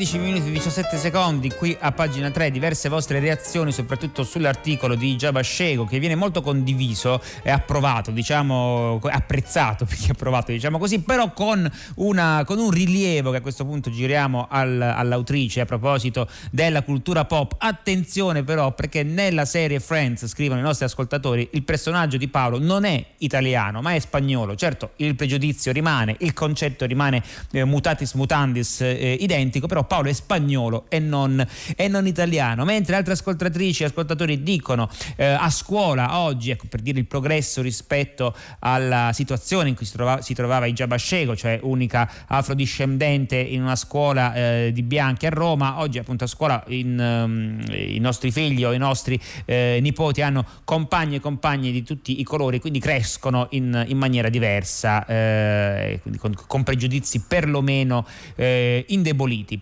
9, 0.00 0.06
16 0.06 0.18
minuti 0.18 0.38
e 0.38 0.39
17 0.60 0.98
secondi 0.98 1.48
qui 1.48 1.74
a 1.80 1.90
pagina 1.90 2.30
3 2.30 2.50
diverse 2.50 2.90
vostre 2.90 3.18
reazioni 3.18 3.72
soprattutto 3.72 4.24
sull'articolo 4.24 4.94
di 4.94 5.16
Giabascego 5.16 5.86
che 5.86 5.98
viene 5.98 6.16
molto 6.16 6.42
condiviso 6.42 7.22
e 7.42 7.48
approvato 7.48 8.10
diciamo 8.10 9.00
apprezzato 9.04 9.86
perché 9.88 10.10
approvato 10.10 10.52
diciamo 10.52 10.76
così 10.76 11.00
però 11.00 11.32
con, 11.32 11.66
una, 11.94 12.42
con 12.44 12.58
un 12.58 12.70
rilievo 12.70 13.30
che 13.30 13.38
a 13.38 13.40
questo 13.40 13.64
punto 13.64 13.90
giriamo 13.90 14.48
al, 14.50 14.82
all'autrice 14.82 15.62
a 15.62 15.64
proposito 15.64 16.28
della 16.50 16.82
cultura 16.82 17.24
pop. 17.24 17.54
Attenzione 17.56 18.42
però 18.42 18.74
perché 18.74 19.02
nella 19.02 19.46
serie 19.46 19.80
Friends 19.80 20.26
scrivono 20.26 20.60
i 20.60 20.62
nostri 20.62 20.84
ascoltatori 20.84 21.48
il 21.52 21.62
personaggio 21.62 22.18
di 22.18 22.28
Paolo 22.28 22.58
non 22.58 22.84
è 22.84 23.02
italiano 23.18 23.80
ma 23.80 23.94
è 23.94 23.98
spagnolo. 23.98 24.56
Certo 24.56 24.90
il 24.96 25.16
pregiudizio 25.16 25.72
rimane 25.72 26.16
il 26.18 26.34
concetto 26.34 26.84
rimane 26.84 27.22
eh, 27.52 27.64
mutatis 27.64 28.12
mutandis 28.12 28.82
eh, 28.82 29.16
identico 29.20 29.66
però 29.66 29.84
Paolo 29.84 30.10
è 30.10 30.12
spagnolo 30.12 30.48
e 30.88 30.98
non, 30.98 31.46
e 31.76 31.88
non 31.88 32.06
italiano. 32.06 32.64
Mentre 32.64 32.96
altre 32.96 33.12
ascoltatrici 33.12 33.82
e 33.82 33.86
ascoltatori 33.86 34.42
dicono 34.42 34.88
eh, 35.16 35.24
a 35.24 35.48
scuola 35.50 36.18
oggi, 36.18 36.50
ecco, 36.50 36.66
per 36.68 36.80
dire 36.80 36.98
il 36.98 37.06
progresso 37.06 37.62
rispetto 37.62 38.34
alla 38.60 39.10
situazione 39.12 39.68
in 39.68 39.74
cui 39.74 39.86
si 39.86 39.92
trovava, 39.92 40.22
si 40.22 40.34
trovava 40.34 40.66
Ijaba 40.66 40.96
Scego, 40.96 41.36
cioè 41.36 41.58
unica 41.62 42.10
afrodiscendente 42.26 43.36
in 43.36 43.62
una 43.62 43.76
scuola 43.76 44.34
eh, 44.34 44.70
di 44.72 44.82
bianchi 44.82 45.26
a 45.26 45.30
Roma, 45.30 45.80
oggi 45.80 45.98
appunto 45.98 46.24
a 46.24 46.26
scuola 46.26 46.62
in, 46.68 46.98
um, 46.98 47.62
i 47.72 47.98
nostri 47.98 48.30
figli 48.30 48.64
o 48.64 48.72
i 48.72 48.78
nostri 48.78 49.20
eh, 49.44 49.78
nipoti 49.80 50.22
hanno 50.22 50.44
compagni 50.64 51.16
e 51.16 51.20
compagne 51.20 51.70
di 51.70 51.82
tutti 51.82 52.20
i 52.20 52.24
colori, 52.24 52.60
quindi 52.60 52.80
crescono 52.80 53.46
in, 53.50 53.84
in 53.88 53.98
maniera 53.98 54.28
diversa, 54.28 55.06
eh, 55.06 56.00
con, 56.18 56.34
con, 56.46 56.62
pregiudizi 56.62 57.24
perlomeno 57.26 58.06
eh, 58.36 58.84
indeboliti 58.88 59.18
indeboliti. 59.20 59.60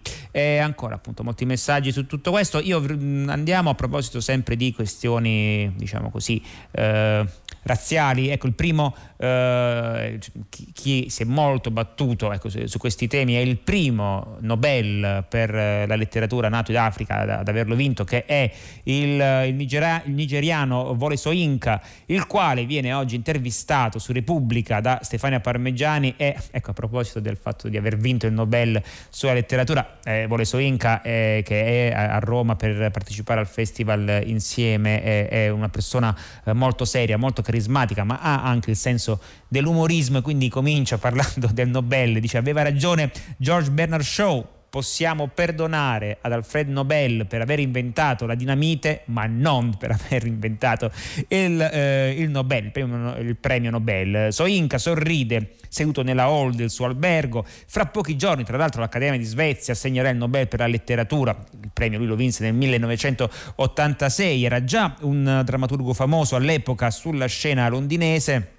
Ancora 0.78 0.94
appunto 0.94 1.24
molti 1.24 1.44
messaggi 1.44 1.90
su 1.90 2.06
tutto 2.06 2.30
questo. 2.30 2.60
Io 2.60 2.78
andiamo 2.78 3.70
a 3.70 3.74
proposito 3.74 4.20
sempre 4.20 4.54
di 4.54 4.72
questioni, 4.72 5.72
diciamo 5.74 6.08
così, 6.08 6.40
eh, 6.70 7.26
razziali. 7.62 8.28
Ecco, 8.28 8.46
il 8.46 8.52
primo, 8.52 8.94
eh, 9.16 10.20
chi, 10.48 10.70
chi, 10.72 11.10
si 11.10 11.22
è 11.22 11.26
molto 11.26 11.72
battuto 11.72 12.32
ecco, 12.32 12.48
su, 12.48 12.64
su, 12.66 12.78
questi 12.78 13.08
temi 13.08 13.34
è 13.34 13.38
il 13.38 13.58
primo 13.58 14.36
Nobel 14.38 15.24
per 15.28 15.52
la 15.52 15.96
letteratura 15.96 16.48
nato 16.48 16.70
in 16.70 16.78
Africa 16.78 17.22
ad, 17.22 17.30
ad 17.30 17.48
averlo 17.48 17.74
vinto, 17.74 18.04
che 18.04 18.24
è 18.24 18.48
il, 18.84 19.44
il, 19.48 19.54
nigera, 19.54 20.00
il 20.04 20.12
nigeriano 20.12 20.94
Vole 20.94 21.16
Soinka, 21.16 21.82
il 22.06 22.26
quale 22.28 22.66
viene 22.66 22.92
oggi 22.92 23.16
intervistato 23.16 23.98
su 23.98 24.12
Repubblica 24.12 24.80
da 24.80 25.00
Stefania 25.02 25.40
Parmeggiani 25.40 26.14
e 26.16 26.36
ecco 26.52 26.70
a 26.70 26.74
proposito 26.74 27.18
del 27.18 27.36
fatto 27.36 27.68
di 27.68 27.76
aver 27.76 27.96
vinto 27.96 28.26
il 28.26 28.32
Nobel 28.32 28.80
sulla 29.10 29.32
letteratura, 29.32 29.98
eh, 30.04 30.26
Vole 30.28 30.44
Soinka 30.68 31.02
eh, 31.02 31.42
che 31.44 31.90
è 31.90 31.94
a 31.94 32.18
Roma 32.18 32.54
per 32.54 32.90
partecipare 32.90 33.40
al 33.40 33.46
festival 33.46 34.22
insieme, 34.26 35.02
è, 35.02 35.28
è 35.28 35.48
una 35.48 35.68
persona 35.68 36.16
eh, 36.44 36.52
molto 36.52 36.84
seria, 36.84 37.16
molto 37.16 37.42
carismatica, 37.42 38.04
ma 38.04 38.20
ha 38.20 38.42
anche 38.42 38.70
il 38.70 38.76
senso 38.76 39.20
dell'umorismo 39.48 40.18
e 40.18 40.22
quindi 40.22 40.48
comincia 40.48 40.98
parlando 40.98 41.48
del 41.52 41.68
Nobel, 41.68 42.20
dice 42.20 42.36
aveva 42.36 42.62
ragione 42.62 43.10
George 43.38 43.70
Bernard 43.70 44.02
Shaw 44.02 44.56
possiamo 44.70 45.28
perdonare 45.28 46.18
ad 46.20 46.32
Alfred 46.32 46.68
Nobel 46.68 47.26
per 47.26 47.40
aver 47.40 47.58
inventato 47.58 48.26
la 48.26 48.34
dinamite, 48.34 49.02
ma 49.06 49.26
non 49.26 49.76
per 49.76 49.92
aver 49.98 50.26
inventato 50.26 50.90
il, 51.28 51.60
eh, 51.60 52.14
il 52.16 52.30
Nobel, 52.30 52.70
il 52.74 53.36
premio, 53.36 53.70
Nobel. 53.70 54.32
Soinka 54.32 54.78
sorride 54.78 55.54
seduto 55.68 56.02
nella 56.02 56.24
hall 56.24 56.52
del 56.52 56.70
suo 56.70 56.86
albergo. 56.86 57.44
Fra 57.46 57.86
pochi 57.86 58.16
giorni, 58.16 58.44
tra 58.44 58.56
l'altro, 58.56 58.80
l'Accademia 58.80 59.18
di 59.18 59.24
Svezia 59.24 59.72
assegnerà 59.72 60.08
il 60.10 60.16
Nobel 60.16 60.48
per 60.48 60.60
la 60.60 60.66
letteratura. 60.66 61.36
Il 61.62 61.70
premio 61.72 61.98
lui 61.98 62.06
lo 62.06 62.16
vinse 62.16 62.42
nel 62.44 62.54
1986, 62.54 64.44
era 64.44 64.64
già 64.64 64.94
un 65.00 65.42
drammaturgo 65.44 65.92
famoso 65.92 66.36
all'epoca 66.36 66.90
sulla 66.90 67.26
scena 67.26 67.68
londinese 67.68 68.56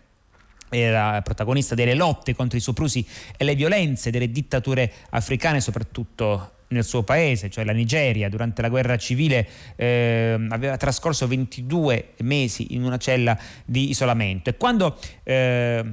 era 0.69 1.21
protagonista 1.21 1.75
delle 1.75 1.95
lotte 1.95 2.35
contro 2.35 2.57
i 2.57 2.61
soprusi 2.61 3.05
e 3.37 3.43
le 3.43 3.55
violenze 3.55 4.11
delle 4.11 4.31
dittature 4.31 4.91
africane, 5.09 5.61
soprattutto 5.61 6.51
nel 6.69 6.83
suo 6.83 7.03
paese, 7.03 7.49
cioè 7.49 7.63
la 7.63 7.71
Nigeria, 7.71 8.29
durante 8.29 8.61
la 8.61 8.69
guerra 8.69 8.97
civile 8.97 9.47
eh, 9.75 10.37
aveva 10.49 10.77
trascorso 10.77 11.27
22 11.27 12.13
mesi 12.19 12.73
in 12.73 12.83
una 12.83 12.97
cella 12.97 13.37
di 13.65 13.89
isolamento. 13.89 14.49
E 14.49 14.57
quando 14.57 14.97
eh, 15.23 15.85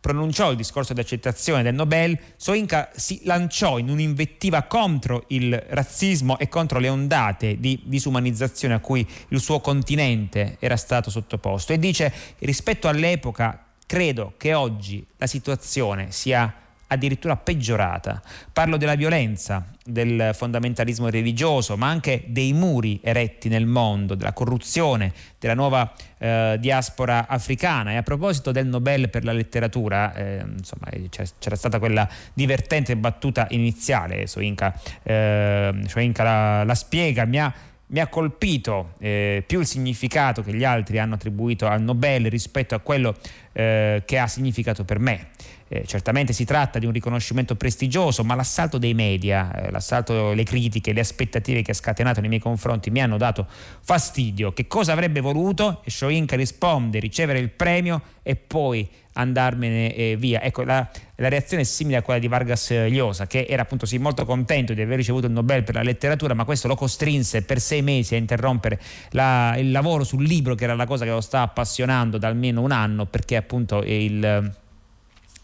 pronunciò 0.00 0.50
il 0.50 0.56
discorso 0.56 0.94
di 0.94 1.00
accettazione 1.00 1.62
del 1.62 1.74
Nobel, 1.74 2.18
Soinka 2.36 2.90
si 2.94 3.20
lanciò 3.24 3.78
in 3.78 3.88
un'invettiva 3.88 4.62
contro 4.64 5.24
il 5.28 5.54
razzismo 5.68 6.38
e 6.38 6.48
contro 6.48 6.78
le 6.78 6.88
ondate 6.88 7.60
di 7.60 7.80
disumanizzazione 7.84 8.74
a 8.74 8.80
cui 8.80 9.06
il 9.28 9.40
suo 9.40 9.60
continente 9.60 10.56
era 10.58 10.76
stato 10.76 11.08
sottoposto. 11.08 11.72
E 11.72 11.78
dice 11.78 12.12
rispetto 12.40 12.88
all'epoca 12.88 13.66
Credo 13.92 14.32
che 14.38 14.54
oggi 14.54 15.06
la 15.18 15.26
situazione 15.26 16.12
sia 16.12 16.50
addirittura 16.86 17.36
peggiorata. 17.36 18.22
Parlo 18.50 18.78
della 18.78 18.94
violenza, 18.94 19.66
del 19.84 20.30
fondamentalismo 20.32 21.10
religioso, 21.10 21.76
ma 21.76 21.90
anche 21.90 22.24
dei 22.28 22.54
muri 22.54 23.00
eretti 23.02 23.50
nel 23.50 23.66
mondo, 23.66 24.14
della 24.14 24.32
corruzione, 24.32 25.12
della 25.38 25.52
nuova 25.52 25.92
eh, 26.16 26.56
diaspora 26.58 27.28
africana. 27.28 27.90
E 27.90 27.96
a 27.96 28.02
proposito 28.02 28.50
del 28.50 28.66
Nobel 28.66 29.10
per 29.10 29.24
la 29.24 29.32
letteratura, 29.32 30.14
eh, 30.14 30.42
insomma, 30.56 30.88
c'era 31.10 31.56
stata 31.56 31.78
quella 31.78 32.08
divertente 32.32 32.96
battuta 32.96 33.46
iniziale, 33.50 34.26
Soinka, 34.26 34.74
eh, 35.02 35.82
Soinka 35.86 36.22
la, 36.22 36.64
la 36.64 36.74
spiega, 36.74 37.26
mi 37.26 37.38
ha 37.38 37.52
mi 37.92 38.00
ha 38.00 38.08
colpito 38.08 38.92
eh, 38.98 39.44
più 39.46 39.60
il 39.60 39.66
significato 39.66 40.42
che 40.42 40.54
gli 40.54 40.64
altri 40.64 40.98
hanno 40.98 41.14
attribuito 41.14 41.66
al 41.66 41.82
Nobel 41.82 42.30
rispetto 42.30 42.74
a 42.74 42.80
quello 42.80 43.14
eh, 43.52 44.02
che 44.04 44.18
ha 44.18 44.26
significato 44.26 44.84
per 44.84 44.98
me. 44.98 45.28
Eh, 45.74 45.84
certamente 45.86 46.34
si 46.34 46.44
tratta 46.44 46.78
di 46.78 46.84
un 46.84 46.92
riconoscimento 46.92 47.54
prestigioso, 47.54 48.24
ma 48.24 48.34
l'assalto 48.34 48.76
dei 48.76 48.92
media, 48.92 49.50
eh, 49.54 49.70
l'assalto, 49.70 50.34
le 50.34 50.44
critiche, 50.44 50.92
le 50.92 51.00
aspettative 51.00 51.62
che 51.62 51.70
ha 51.70 51.74
scatenato 51.74 52.20
nei 52.20 52.28
miei 52.28 52.42
confronti 52.42 52.90
mi 52.90 53.00
hanno 53.00 53.16
dato 53.16 53.46
fastidio. 53.80 54.52
Che 54.52 54.66
cosa 54.66 54.92
avrebbe 54.92 55.20
voluto? 55.20 55.80
E 55.82 55.90
Shoinka 55.90 56.36
risponde, 56.36 56.98
ricevere 56.98 57.38
il 57.38 57.48
premio 57.48 58.02
e 58.22 58.36
poi 58.36 58.86
andarmene 59.14 59.94
eh, 59.94 60.16
via. 60.18 60.42
Ecco, 60.42 60.62
la, 60.62 60.86
la, 61.14 61.28
reazione 61.30 61.62
è 61.62 61.64
simile 61.64 61.96
a 61.96 62.02
quella 62.02 62.20
di 62.20 62.28
Vargas 62.28 62.70
Llosa, 62.70 63.26
che 63.26 63.46
era 63.48 63.62
appunto 63.62 63.86
sì 63.86 63.96
molto 63.96 64.26
contento 64.26 64.74
di 64.74 64.82
aver 64.82 64.98
ricevuto 64.98 65.24
il 65.24 65.32
Nobel 65.32 65.62
per 65.62 65.76
la 65.76 65.82
letteratura, 65.82 66.34
ma 66.34 66.44
questo 66.44 66.68
lo 66.68 66.74
costrinse 66.74 67.44
per 67.44 67.60
sei 67.60 67.80
mesi 67.80 68.14
a 68.14 68.18
interrompere 68.18 68.78
la, 69.12 69.54
il 69.56 69.70
lavoro 69.70 70.04
sul 70.04 70.22
libro, 70.22 70.54
che 70.54 70.64
era 70.64 70.74
la 70.74 70.86
cosa 70.86 71.06
che 71.06 71.12
lo 71.12 71.22
stava 71.22 71.44
appassionando 71.44 72.18
da 72.18 72.28
almeno 72.28 72.60
un 72.60 72.72
anno, 72.72 73.06
perché 73.06 73.36
appunto 73.36 73.82
il 73.82 74.60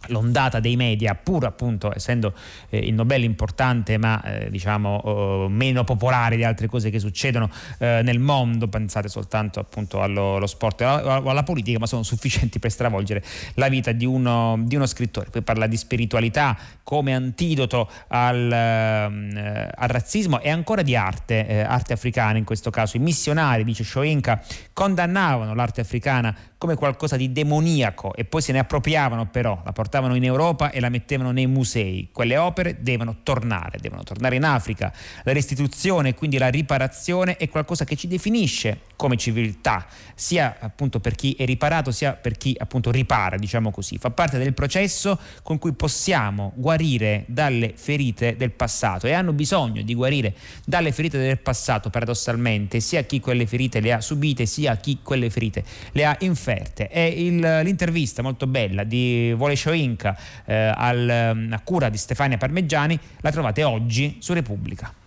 l'ondata 0.06 0.60
dei 0.60 0.76
media, 0.76 1.14
pur 1.14 1.44
appunto 1.44 1.92
essendo 1.94 2.32
eh, 2.70 2.78
il 2.78 2.94
Nobel 2.94 3.24
importante 3.24 3.98
ma 3.98 4.22
eh, 4.22 4.50
diciamo 4.50 4.94
oh, 4.96 5.48
meno 5.48 5.84
popolare 5.84 6.36
di 6.36 6.44
altre 6.44 6.66
cose 6.68 6.90
che 6.90 6.98
succedono 6.98 7.50
eh, 7.78 8.00
nel 8.02 8.18
mondo, 8.18 8.68
pensate 8.68 9.08
soltanto 9.08 9.60
appunto 9.60 10.00
allo, 10.00 10.36
allo 10.36 10.46
sport 10.46 10.80
o 10.82 10.86
alla, 10.86 11.30
alla, 11.30 11.42
politica, 11.42 11.78
ma 11.78 11.86
sono 11.86 12.02
sufficienti 12.02 12.58
per 12.58 12.70
stravolgere 12.70 13.22
la 13.54 13.68
vita 13.68 13.92
di 13.92 14.06
uno, 14.06 14.58
di 14.64 14.76
uno 14.76 14.86
scrittore. 14.86 15.30
Poi 15.30 15.42
parla 15.42 15.66
di 15.66 15.76
spiritualità 15.76 16.56
come 16.82 17.14
antidoto 17.14 17.90
al, 18.08 18.50
eh, 18.50 19.70
al 19.74 19.88
razzismo 19.88 20.40
e 20.40 20.50
ancora 20.50 20.82
di 20.82 20.96
arte, 20.96 21.46
eh, 21.46 21.60
arte 21.60 21.92
africana 21.92 22.38
in 22.38 22.44
questo 22.44 22.70
caso. 22.70 22.96
I 22.96 23.00
missionari, 23.00 23.64
dice 23.64 23.84
Shoenka, 23.84 24.42
condannavano 24.72 25.54
l'arte 25.54 25.80
africana 25.80 26.34
come 26.58 26.74
qualcosa 26.74 27.16
di 27.16 27.30
demoniaco 27.30 28.12
e 28.14 28.24
poi 28.24 28.42
se 28.42 28.50
ne 28.50 28.58
appropriavano 28.58 29.26
però, 29.26 29.62
la 29.64 29.70
portavano 29.70 30.16
in 30.16 30.24
Europa 30.24 30.70
e 30.70 30.80
la 30.80 30.88
mettevano 30.88 31.30
nei 31.30 31.46
musei. 31.46 32.08
Quelle 32.12 32.36
opere 32.36 32.78
devono 32.80 33.18
tornare, 33.22 33.78
devono 33.80 34.02
tornare 34.02 34.34
in 34.34 34.42
Africa. 34.42 34.92
La 35.22 35.32
restituzione, 35.32 36.14
quindi 36.14 36.36
la 36.36 36.48
riparazione, 36.48 37.36
è 37.36 37.48
qualcosa 37.48 37.84
che 37.84 37.94
ci 37.94 38.08
definisce 38.08 38.80
come 38.96 39.16
civiltà, 39.16 39.86
sia 40.16 40.56
appunto 40.58 40.98
per 40.98 41.14
chi 41.14 41.36
è 41.38 41.44
riparato, 41.44 41.92
sia 41.92 42.14
per 42.14 42.36
chi 42.36 42.56
appunto 42.58 42.90
ripara, 42.90 43.36
diciamo 43.36 43.70
così. 43.70 43.96
Fa 43.96 44.10
parte 44.10 44.36
del 44.38 44.52
processo 44.52 45.16
con 45.44 45.58
cui 45.58 45.72
possiamo 45.74 46.52
guarire 46.56 47.22
dalle 47.28 47.72
ferite 47.76 48.34
del 48.36 48.50
passato 48.50 49.06
e 49.06 49.12
hanno 49.12 49.32
bisogno 49.32 49.82
di 49.82 49.94
guarire 49.94 50.34
dalle 50.64 50.90
ferite 50.90 51.18
del 51.18 51.38
passato, 51.38 51.88
paradossalmente, 51.88 52.80
sia 52.80 53.02
chi 53.02 53.20
quelle 53.20 53.46
ferite 53.46 53.78
le 53.78 53.92
ha 53.92 54.00
subite, 54.00 54.44
sia 54.44 54.76
chi 54.76 54.98
quelle 55.04 55.30
ferite 55.30 55.62
le 55.92 56.04
ha 56.04 56.16
inferte 56.18 56.47
offerte. 56.48 56.88
È 56.88 57.00
il, 57.00 57.38
l'intervista 57.38 58.22
molto 58.22 58.46
bella 58.46 58.84
di 58.84 59.34
Vole 59.36 59.54
Shoinka 59.54 60.16
eh, 60.46 60.72
al, 60.74 61.48
a 61.50 61.60
cura 61.60 61.90
di 61.90 61.98
Stefania 61.98 62.38
Parmeggiani, 62.38 62.98
la 63.20 63.30
trovate 63.30 63.62
oggi 63.64 64.16
su 64.20 64.32
Repubblica. 64.32 64.97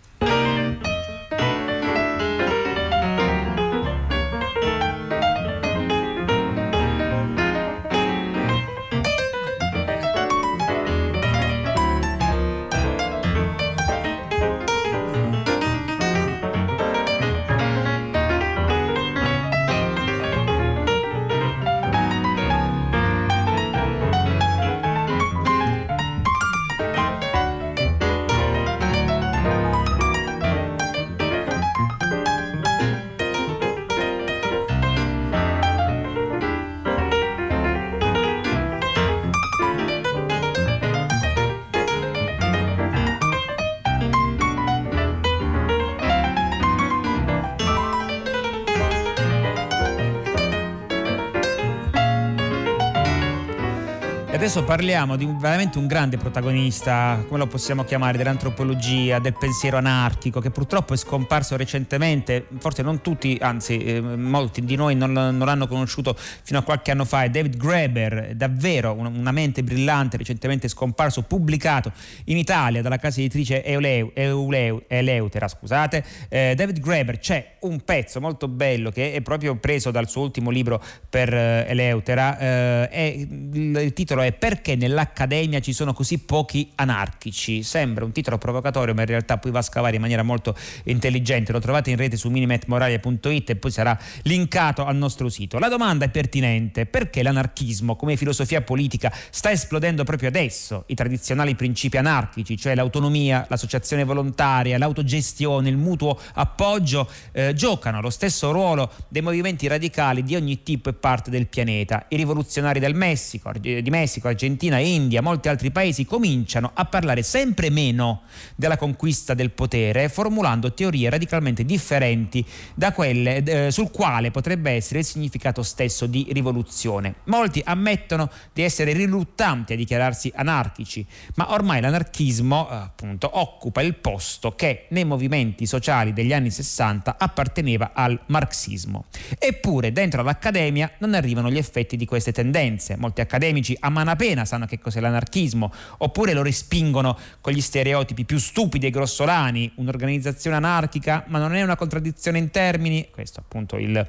Adesso 54.51 54.67
parliamo 54.67 55.15
di 55.15 55.23
un, 55.23 55.37
veramente 55.37 55.77
un 55.77 55.87
grande 55.87 56.17
protagonista, 56.17 57.23
come 57.25 57.39
lo 57.39 57.47
possiamo 57.47 57.85
chiamare, 57.85 58.17
dell'antropologia, 58.17 59.17
del 59.19 59.33
pensiero 59.39 59.77
anarchico, 59.77 60.41
che 60.41 60.51
purtroppo 60.51 60.93
è 60.93 60.97
scomparso 60.97 61.55
recentemente, 61.55 62.47
forse 62.57 62.81
non 62.81 62.99
tutti, 62.99 63.37
anzi 63.39 63.77
eh, 63.77 64.01
molti 64.01 64.65
di 64.65 64.75
noi 64.75 64.93
non, 64.95 65.13
non, 65.13 65.39
l'hanno 65.39 65.67
conosciuto 65.67 66.17
fino 66.17 66.59
a 66.59 66.63
qualche 66.63 66.91
anno 66.91 67.05
fa, 67.05 67.23
è 67.23 67.29
David 67.29 67.55
Graeber, 67.55 68.35
davvero 68.35 68.91
una, 68.91 69.07
una 69.07 69.31
mente 69.31 69.63
brillante, 69.63 70.17
recentemente 70.17 70.67
scomparso, 70.67 71.21
pubblicato 71.21 71.93
in 72.25 72.35
Italia 72.35 72.81
dalla 72.81 72.97
casa 72.97 73.21
editrice 73.21 73.63
Euleu, 73.63 74.11
Euleu, 74.13 74.83
Eleutera. 74.87 75.47
Scusate. 75.47 76.03
Eh, 76.27 76.55
David 76.57 76.81
Graeber 76.81 77.19
c'è 77.19 77.55
un 77.61 77.79
pezzo 77.85 78.19
molto 78.19 78.49
bello 78.49 78.91
che 78.91 79.13
è 79.13 79.21
proprio 79.21 79.55
preso 79.55 79.91
dal 79.91 80.09
suo 80.09 80.23
ultimo 80.23 80.49
libro 80.49 80.83
per 81.09 81.33
eh, 81.33 81.67
Eleutera, 81.69 82.37
eh, 82.37 83.27
il, 83.53 83.77
il 83.77 83.93
titolo 83.93 84.21
è 84.21 84.39
Perché 84.41 84.75
nell'Accademia 84.75 85.59
ci 85.59 85.71
sono 85.71 85.93
così 85.93 86.17
pochi 86.17 86.71
anarchici? 86.73 87.61
Sembra 87.61 88.05
un 88.05 88.11
titolo 88.11 88.39
provocatorio, 88.39 88.95
ma 88.95 89.01
in 89.01 89.07
realtà 89.07 89.37
poi 89.37 89.51
va 89.51 89.59
a 89.59 89.61
scavare 89.61 89.97
in 89.97 90.01
maniera 90.01 90.23
molto 90.23 90.57
intelligente. 90.85 91.51
Lo 91.51 91.59
trovate 91.59 91.91
in 91.91 91.97
rete 91.97 92.17
su 92.17 92.27
minimetmoralia.it 92.29 93.51
e 93.51 93.55
poi 93.57 93.69
sarà 93.69 93.95
linkato 94.23 94.83
al 94.83 94.95
nostro 94.95 95.29
sito. 95.29 95.59
La 95.59 95.67
domanda 95.67 96.05
è 96.05 96.09
pertinente: 96.09 96.87
perché 96.87 97.21
l'anarchismo 97.21 97.95
come 97.95 98.17
filosofia 98.17 98.63
politica 98.63 99.13
sta 99.29 99.51
esplodendo 99.51 100.03
proprio 100.03 100.29
adesso? 100.29 100.85
I 100.87 100.95
tradizionali 100.95 101.53
principi 101.53 101.97
anarchici, 101.97 102.57
cioè 102.57 102.73
l'autonomia, 102.73 103.45
l'associazione 103.47 104.03
volontaria, 104.03 104.79
l'autogestione, 104.79 105.69
il 105.69 105.77
mutuo 105.77 106.19
appoggio, 106.33 107.07
eh, 107.31 107.53
giocano 107.53 108.01
lo 108.01 108.09
stesso 108.09 108.49
ruolo 108.51 108.91
dei 109.07 109.21
movimenti 109.21 109.67
radicali 109.67 110.23
di 110.23 110.35
ogni 110.35 110.63
tipo 110.63 110.89
e 110.89 110.93
parte 110.93 111.29
del 111.29 111.45
pianeta. 111.45 112.07
I 112.07 112.15
rivoluzionari 112.15 112.79
del 112.79 112.95
Messico, 112.95 113.51
di 113.59 113.83
Messico 113.91 114.29
Argentina, 114.31 114.77
India, 114.79 115.21
molti 115.21 115.47
altri 115.47 115.71
paesi 115.71 116.05
cominciano 116.05 116.71
a 116.73 116.85
parlare 116.85 117.23
sempre 117.23 117.69
meno 117.69 118.23
della 118.55 118.77
conquista 118.77 119.33
del 119.33 119.51
potere, 119.51 120.09
formulando 120.09 120.73
teorie 120.73 121.09
radicalmente 121.09 121.63
differenti 121.63 122.45
da 122.73 122.91
quelle 122.91 123.43
eh, 123.43 123.71
sul 123.71 123.91
quale 123.91 124.31
potrebbe 124.31 124.71
essere 124.71 124.99
il 124.99 125.05
significato 125.05 125.63
stesso 125.63 126.05
di 126.05 126.27
rivoluzione. 126.31 127.15
Molti 127.25 127.61
ammettono 127.63 128.29
di 128.53 128.63
essere 128.63 128.93
riluttanti 128.93 129.73
a 129.73 129.75
dichiararsi 129.75 130.31
anarchici, 130.35 131.05
ma 131.35 131.51
ormai 131.53 131.81
l'anarchismo 131.81 132.69
eh, 132.69 132.75
appunto 132.75 133.29
occupa 133.39 133.81
il 133.81 133.95
posto 133.95 134.55
che 134.55 134.85
nei 134.89 135.05
movimenti 135.05 135.65
sociali 135.65 136.13
degli 136.13 136.33
anni 136.33 136.51
60 136.51 137.15
apparteneva 137.17 137.91
al 137.93 138.19
marxismo. 138.27 139.05
Eppure 139.37 139.91
dentro 139.91 140.23
l'accademia 140.23 140.91
non 140.99 141.13
arrivano 141.13 141.49
gli 141.49 141.57
effetti 141.57 141.97
di 141.97 142.05
queste 142.05 142.31
tendenze. 142.31 142.95
Molti 142.97 143.21
accademici 143.21 143.75
amano 143.79 144.11
malapena 144.21 144.45
sanno 144.45 144.65
che 144.67 144.79
cos'è 144.79 144.99
l'anarchismo, 144.99 145.71
oppure 145.97 146.33
lo 146.33 146.43
respingono 146.43 147.17
con 147.41 147.53
gli 147.53 147.61
stereotipi 147.61 148.23
più 148.23 148.37
stupidi 148.37 148.85
e 148.85 148.89
grossolani, 148.91 149.71
un'organizzazione 149.75 150.55
anarchica, 150.55 151.25
ma 151.27 151.39
non 151.39 151.55
è 151.55 151.63
una 151.63 151.75
contraddizione 151.75 152.37
in 152.37 152.51
termini, 152.51 153.07
questo 153.11 153.39
appunto 153.39 153.77
il, 153.77 154.07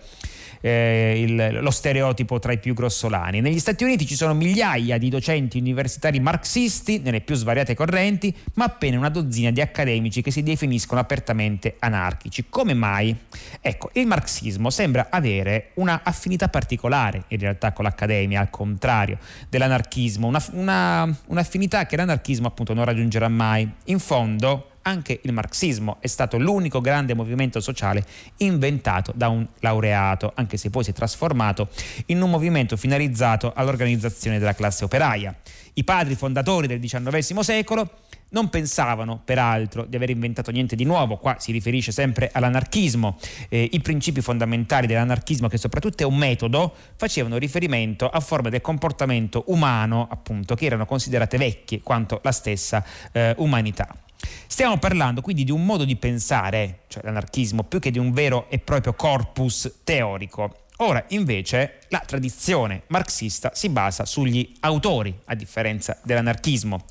eh, 0.61 1.21
il, 1.21 1.59
lo 1.61 1.71
stereotipo 1.71 2.39
tra 2.39 2.53
i 2.53 2.59
più 2.59 2.75
grossolani. 2.75 3.41
Negli 3.41 3.59
Stati 3.59 3.85
Uniti 3.85 4.07
ci 4.07 4.15
sono 4.15 4.35
migliaia 4.35 4.99
di 4.99 5.09
docenti 5.09 5.59
universitari 5.59 6.21
marxisti 6.21 6.99
nelle 6.99 7.21
più 7.21 7.35
svariate 7.35 7.75
correnti, 7.75 8.35
ma 8.55 8.65
appena 8.65 8.99
una 8.99 9.09
dozzina 9.09 9.51
di 9.51 9.61
accademici 9.61 10.21
che 10.23 10.31
si 10.31 10.43
definiscono 10.43 11.01
apertamente 11.01 11.77
anarchici. 11.79 12.47
Come 12.49 12.75
mai? 12.75 13.17
Ecco, 13.61 13.91
il 13.95 14.07
marxismo 14.07 14.71
sembra 14.71 15.09
avere 15.11 15.71
una 15.75 16.03
affinità 16.05 16.49
particolare 16.49 17.25
in 17.29 17.39
realtà 17.39 17.73
con 17.73 17.85
l'accademia, 17.85 18.41
al 18.41 18.51
contrario 18.51 19.19
dell'anarchismo, 19.49 20.01
una, 20.29 20.43
una, 20.53 21.17
un'affinità 21.27 21.87
che 21.87 21.97
l'anarchismo 21.97 22.47
appunto 22.47 22.75
non 22.75 22.85
raggiungerà 22.85 23.29
mai. 23.29 23.71
In 23.85 23.99
fondo, 23.99 24.72
anche 24.83 25.21
il 25.23 25.33
marxismo 25.33 25.97
è 26.01 26.07
stato 26.07 26.39
l'unico 26.39 26.81
grande 26.81 27.15
movimento 27.15 27.61
sociale 27.61 28.05
inventato 28.39 29.13
da 29.15 29.29
un 29.29 29.47
laureato, 29.61 30.33
anche 30.35 30.57
se 30.57 30.71
poi 30.71 30.85
si 30.85 30.91
è 30.91 30.95
trasformato 30.95 31.69
in 32.07 32.21
un 32.21 32.31
movimento 32.31 32.77
finalizzato 32.77 33.53
all'organizzazione 33.55 34.39
della 34.39 34.55
classe 34.55 34.85
operaia. 34.85 35.35
I 35.75 35.85
padri 35.85 36.15
fondatori 36.15 36.67
del 36.67 36.81
XIX 36.81 37.39
secolo 37.41 37.91
non 38.33 38.49
pensavano, 38.49 39.21
peraltro, 39.25 39.85
di 39.85 39.97
aver 39.97 40.11
inventato 40.11 40.51
niente 40.51 40.77
di 40.77 40.85
nuovo, 40.85 41.17
qua 41.17 41.37
si 41.39 41.53
riferisce 41.53 41.93
sempre 41.93 42.31
all'anarchismo. 42.33 43.19
Eh, 43.49 43.69
I 43.73 43.81
principi 43.81 44.21
fondamentali 44.21 44.87
dell'anarchismo, 44.87 45.49
che 45.49 45.59
soprattutto 45.59 46.03
è 46.03 46.07
un 46.07 46.17
metodo, 46.17 46.75
facevano 46.97 47.37
riferimento 47.37 48.09
a 48.09 48.21
forme 48.21 48.51
del 48.51 48.61
comportamento 48.61 49.45
umano, 49.49 50.09
appunto, 50.11 50.55
che 50.55 50.67
erano 50.67 50.87
considerate 50.87 51.37
vecchie 51.37 51.81
quanto 51.81 52.21
la 52.23 52.33
stessa 52.33 52.85
eh, 53.13 53.35
umanità. 53.39 54.02
Stiamo 54.47 54.79
parlando 54.79 55.21
quindi 55.21 55.45
di 55.45 55.51
un 55.51 55.65
modo 55.65 55.85
di 55.85 55.97
pensare, 55.97 56.81
cioè 56.89 57.03
l'anarchismo, 57.05 57.65
più 57.65 57.79
che 57.79 57.91
di 57.91 57.99
un 57.99 58.13
vero 58.13 58.47
e 58.49 58.59
proprio 58.59 58.95
corpus 58.95 59.81
teorico. 59.85 60.62
Ora 60.85 61.05
invece 61.11 61.79
la 61.91 62.03
tradizione 62.05 62.83
marxista 62.89 63.53
si 63.55 63.69
basa 63.69 64.05
sugli 64.05 64.53
autori, 64.59 65.17
a 65.27 65.37
differenza 65.37 65.97
dell'anarchismo. 66.03 66.85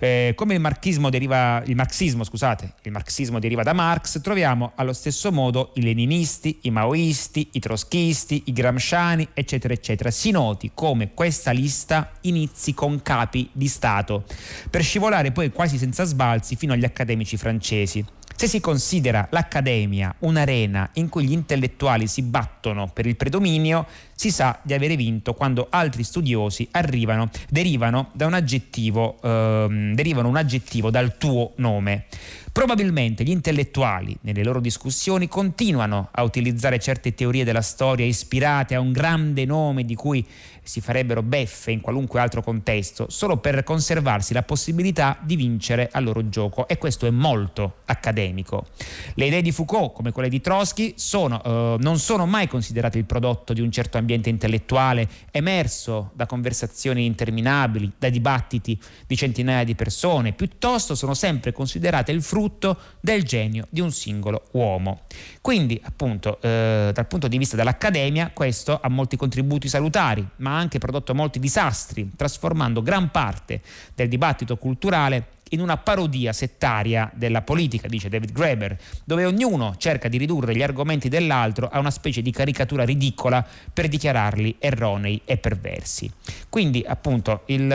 Eh, 0.00 0.32
come 0.34 0.54
il 0.54 0.60
marxismo, 0.60 1.10
deriva, 1.10 1.62
il 1.64 1.76
marxismo, 1.76 2.24
scusate, 2.24 2.74
il 2.82 2.90
marxismo 2.90 3.38
deriva 3.38 3.62
da 3.62 3.72
Marx, 3.72 4.20
troviamo 4.20 4.72
allo 4.74 4.92
stesso 4.92 5.30
modo 5.30 5.70
i 5.76 5.82
leninisti, 5.82 6.58
i 6.62 6.72
maoisti, 6.72 7.50
i 7.52 7.60
trotskisti, 7.60 8.42
i 8.46 8.52
gramsciani, 8.52 9.28
eccetera, 9.32 9.72
eccetera. 9.72 10.10
Si 10.10 10.32
noti 10.32 10.72
come 10.74 11.14
questa 11.14 11.52
lista 11.52 12.14
inizi 12.22 12.74
con 12.74 13.00
capi 13.00 13.48
di 13.52 13.68
Stato, 13.68 14.24
per 14.68 14.82
scivolare 14.82 15.30
poi 15.30 15.52
quasi 15.52 15.78
senza 15.78 16.02
sbalzi 16.02 16.56
fino 16.56 16.72
agli 16.72 16.84
accademici 16.84 17.36
francesi. 17.36 18.04
Se 18.36 18.48
si 18.48 18.60
considera 18.60 19.26
l'accademia 19.30 20.14
un'arena 20.18 20.90
in 20.94 21.08
cui 21.08 21.24
gli 21.24 21.32
intellettuali 21.32 22.06
si 22.06 22.20
battono 22.20 22.86
per 22.92 23.06
il 23.06 23.16
predominio, 23.16 23.86
si 24.14 24.30
sa 24.30 24.60
di 24.62 24.74
avere 24.74 24.94
vinto 24.94 25.32
quando 25.32 25.68
altri 25.70 26.04
studiosi 26.04 26.68
arrivano, 26.72 27.30
derivano 27.48 28.10
da 28.12 28.26
un 28.26 28.34
aggettivo, 28.34 29.16
ehm, 29.22 29.94
derivano 29.94 30.28
un 30.28 30.36
aggettivo 30.36 30.90
dal 30.90 31.16
tuo 31.16 31.52
nome. 31.56 32.04
Probabilmente 32.52 33.24
gli 33.24 33.30
intellettuali 33.30 34.16
nelle 34.22 34.42
loro 34.42 34.60
discussioni 34.60 35.28
continuano 35.28 36.08
a 36.10 36.22
utilizzare 36.22 36.78
certe 36.78 37.14
teorie 37.14 37.44
della 37.44 37.62
storia 37.62 38.04
ispirate 38.04 38.74
a 38.74 38.80
un 38.80 38.92
grande 38.92 39.46
nome 39.46 39.84
di 39.84 39.94
cui 39.94 40.26
si 40.66 40.80
farebbero 40.80 41.22
beffe 41.22 41.70
in 41.70 41.80
qualunque 41.80 42.20
altro 42.20 42.42
contesto, 42.42 43.06
solo 43.08 43.36
per 43.38 43.62
conservarsi 43.62 44.32
la 44.32 44.42
possibilità 44.42 45.18
di 45.22 45.36
vincere 45.36 45.88
al 45.92 46.04
loro 46.04 46.28
gioco 46.28 46.66
e 46.68 46.78
questo 46.78 47.06
è 47.06 47.10
molto 47.10 47.76
accademico. 47.86 48.66
Le 49.14 49.26
idee 49.26 49.42
di 49.42 49.52
Foucault, 49.52 49.92
come 49.92 50.12
quelle 50.12 50.28
di 50.28 50.40
Trotsky, 50.40 50.94
sono, 50.96 51.42
eh, 51.42 51.76
non 51.78 51.98
sono 51.98 52.26
mai 52.26 52.48
considerate 52.48 52.98
il 52.98 53.04
prodotto 53.04 53.52
di 53.52 53.60
un 53.60 53.70
certo 53.70 53.98
ambiente 53.98 54.28
intellettuale 54.28 55.08
emerso 55.30 56.10
da 56.14 56.26
conversazioni 56.26 57.04
interminabili, 57.04 57.92
da 57.98 58.08
dibattiti 58.08 58.78
di 59.06 59.16
centinaia 59.16 59.64
di 59.64 59.74
persone, 59.74 60.32
piuttosto 60.32 60.94
sono 60.94 61.14
sempre 61.14 61.52
considerate 61.52 62.12
il 62.12 62.22
frutto 62.22 62.76
del 63.00 63.22
genio 63.22 63.66
di 63.70 63.80
un 63.80 63.92
singolo 63.92 64.46
uomo. 64.52 65.02
Quindi, 65.40 65.80
appunto, 65.84 66.40
eh, 66.40 66.90
dal 66.92 67.06
punto 67.06 67.28
di 67.28 67.38
vista 67.38 67.56
dell'accademia, 67.56 68.30
questo 68.32 68.78
ha 68.80 68.88
molti 68.88 69.16
contributi 69.16 69.68
salutari, 69.68 70.26
ma 70.36 70.55
ha 70.56 70.60
anche 70.60 70.78
prodotto 70.78 71.14
molti 71.14 71.38
disastri, 71.38 72.10
trasformando 72.16 72.82
gran 72.82 73.10
parte 73.10 73.60
del 73.94 74.08
dibattito 74.08 74.56
culturale 74.56 75.34
in 75.50 75.60
una 75.60 75.76
parodia 75.76 76.32
settaria 76.32 77.10
della 77.14 77.42
politica, 77.42 77.86
dice 77.86 78.08
David 78.08 78.32
Graeber, 78.32 78.76
dove 79.04 79.24
ognuno 79.24 79.76
cerca 79.76 80.08
di 80.08 80.16
ridurre 80.16 80.56
gli 80.56 80.62
argomenti 80.62 81.08
dell'altro 81.08 81.68
a 81.68 81.78
una 81.78 81.90
specie 81.90 82.22
di 82.22 82.32
caricatura 82.32 82.84
ridicola 82.84 83.46
per 83.72 83.88
dichiararli 83.88 84.56
erronei 84.58 85.20
e 85.24 85.36
perversi. 85.36 86.10
Quindi, 86.48 86.84
appunto, 86.84 87.42
il, 87.46 87.70